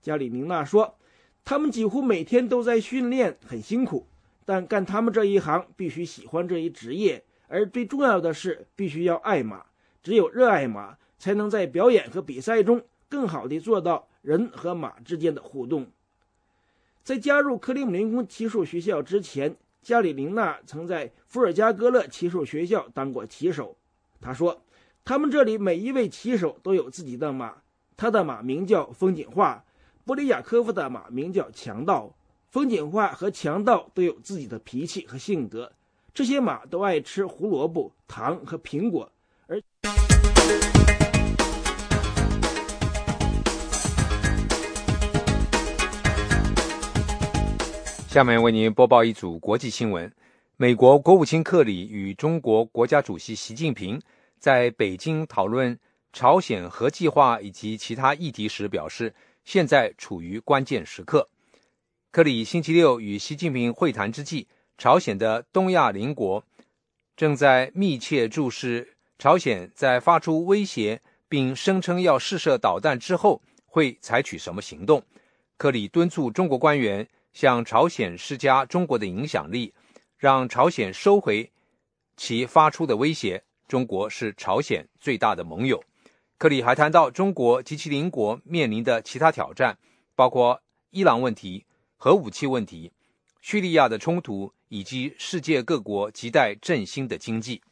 [0.00, 0.96] 加里宁娜说
[1.44, 4.06] ：“他们几乎每天都在训练，很辛苦。
[4.44, 9.64] 但干他们这一行，必须喜欢这一职业，而最重要的是，必须要爱马。
[10.02, 12.82] 只有热爱马，才能在表演和比赛中
[13.12, 15.86] 更好地做到人和马之间的互动。”
[17.04, 23.76] 在加入克里姆林宫骑术学校之前，加里宁娜曾在伏尔加格勒骑术学校当过骑手。
[24.18, 24.62] 他说
[25.04, 27.56] ：“他们这里每一位骑手都有自己的马。”
[27.98, 29.62] 他的马名叫风景画，
[30.04, 32.14] 波利亚科夫的马名叫强盗。
[32.48, 35.72] 风景画和强盗都有自己的脾气和性格，
[36.14, 39.10] 这些马都爱吃胡萝卜、糖和苹果。
[48.12, 50.12] 下面为您播报一组国际新闻：
[50.58, 53.98] 美国国务卿克里与中国国家主席习近平
[54.38, 55.78] 在北京讨论。
[56.12, 59.14] 朝鲜核计划以及其他议题时表示，
[59.46, 61.26] 现在处于关键时刻。
[62.10, 64.46] 克里星期六与习近平会谈之际，
[64.76, 66.44] 朝鲜的东亚邻国
[67.16, 71.00] 正在密切注视朝鲜在发出威胁
[71.30, 75.02] 并声称要试射导弹之后会采取什么行动。
[75.56, 79.74] 克里敦促中国官员向朝鲜施加中国的影响力，
[80.16, 81.50] 让朝鲜收回
[82.16, 83.44] 其发出的威胁。
[83.68, 85.82] 中国是朝鲜最大的盟友。
[86.36, 89.78] 克里还谈到中国及其邻国面临的其他挑战，
[90.14, 90.60] 包括
[90.90, 91.64] 伊朗问题、
[91.96, 92.92] 核武器问题、
[93.40, 97.62] 叙利亚的冲突以及世界各国亟待振兴的经济。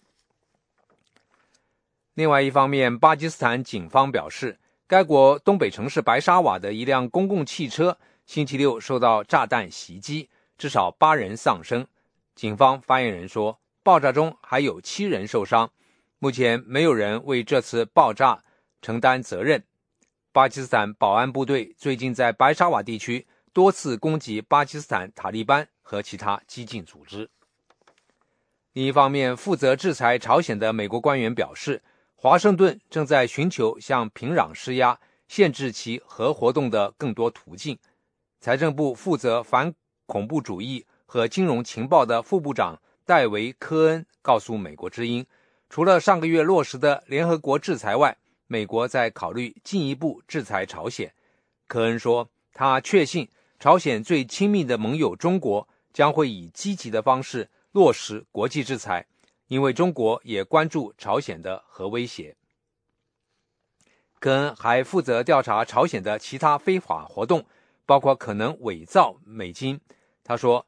[2.15, 7.99] 另外一方面，巴基斯坦警方表示，该国东北城市白沙瓦的一辆公共汽车
[8.31, 11.85] 星期六受到炸弹袭击，至少八人丧生。
[12.37, 15.73] 警方发言人说，爆炸中还有七人受伤，
[16.21, 18.45] 目前没有人为这次爆炸。
[18.81, 19.65] 承担责任。
[20.31, 27.29] 巴基斯坦保安部队最近在白沙瓦地区多次攻击巴基斯坦塔利班和其他激进组织。
[28.73, 31.83] 另一方面，负责制裁朝鲜的美国官员表示，
[32.15, 37.77] 华盛顿正在寻求向平壤施压，限制其核活动的更多途径。
[38.41, 39.75] 财政部负责反
[40.07, 45.27] 恐怖主义和金融情报的副部长戴维·科恩告诉美国之音，
[45.69, 48.17] 除了上个月落实的联合国制裁外，
[48.47, 51.13] 美国在考虑进一步制裁朝鲜，
[51.67, 53.29] 科恩说，他确信
[53.59, 59.07] 朝鲜最亲密的盟友中国将会以积极的方式落实国际制裁，
[59.49, 62.35] 因为中国也关注朝鲜的核威胁。
[64.19, 67.45] 科恩还负责调查朝鲜的其他非法活动，
[67.91, 69.81] 包括可能伪造美金。
[70.23, 70.65] 他说，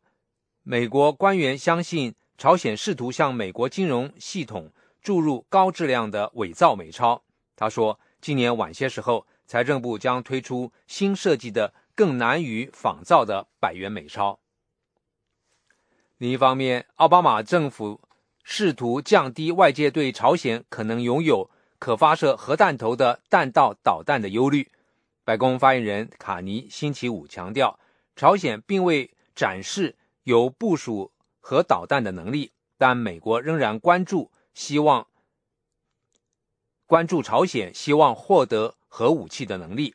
[0.65, 7.23] 美国官员相信朝鲜试图向美国金融系统注入高质量的伪造美钞。
[7.55, 14.41] 他说，今年晚些时候，财政部将推出新设计的、更难于仿造的百元美钞。
[16.19, 18.01] 另一方面，奥巴马政府
[18.43, 21.49] 试图降低外界对朝鲜可能拥有
[21.79, 24.73] 可发射核弹头的弹道导弹的忧虑。
[25.25, 27.79] 白宫发言人卡尼星期五强调，
[28.17, 35.07] 朝鲜并未展示有部署核导弹的能力，但美国仍然关注，希望。
[36.87, 39.95] 关注朝鲜希望获得核武器的能力。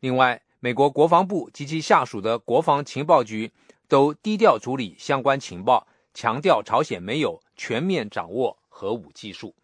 [0.00, 3.50] 另外，美国国防部及其下属的国防情报局
[3.88, 9.54] 都低调处理相关情报，强调朝鲜没有全面掌握核武技术。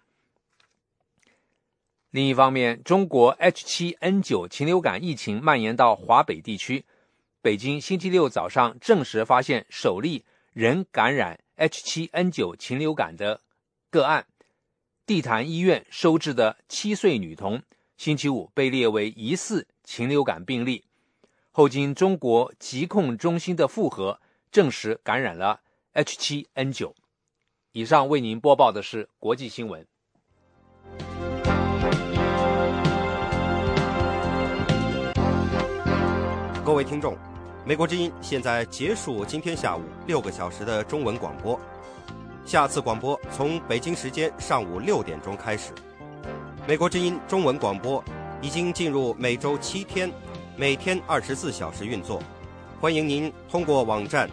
[2.13, 6.85] 另一方面，中国 H7N9 禽流感疫情蔓延到华北地区，
[7.41, 13.41] 北京星期六早上证实发现首例人感染 H7N9 禽流感的
[13.89, 14.27] 个案。
[15.07, 17.63] 地坛医院收治的七岁女童，
[17.97, 20.85] 星期五被列为疑似禽流感病例，
[21.51, 25.63] 后经中国疾控中心的复核，证实感染了
[25.95, 26.93] H7N9。
[27.73, 29.87] 以上为您播报的是国际新闻。
[36.73, 37.15] 各位听众，
[37.67, 41.61] 美国之音现在结束今天下午六个小时的中文广播。
[42.47, 45.71] 下次广播从北京时间上午六点钟开始。
[46.67, 48.03] 美国之音中文广播
[48.41, 50.11] 已经进入每周七天、
[50.57, 52.23] 每天二十四小时运作。
[52.81, 54.27] 欢迎您通过网站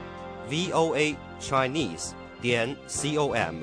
[0.49, 2.11] voa chinese
[2.41, 3.55] 点 com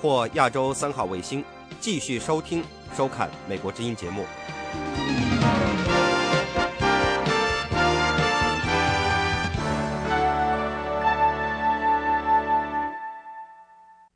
[0.00, 1.44] 或亚洲三号卫星
[1.78, 2.64] 继续收听、
[2.96, 4.24] 收看美国之音节目。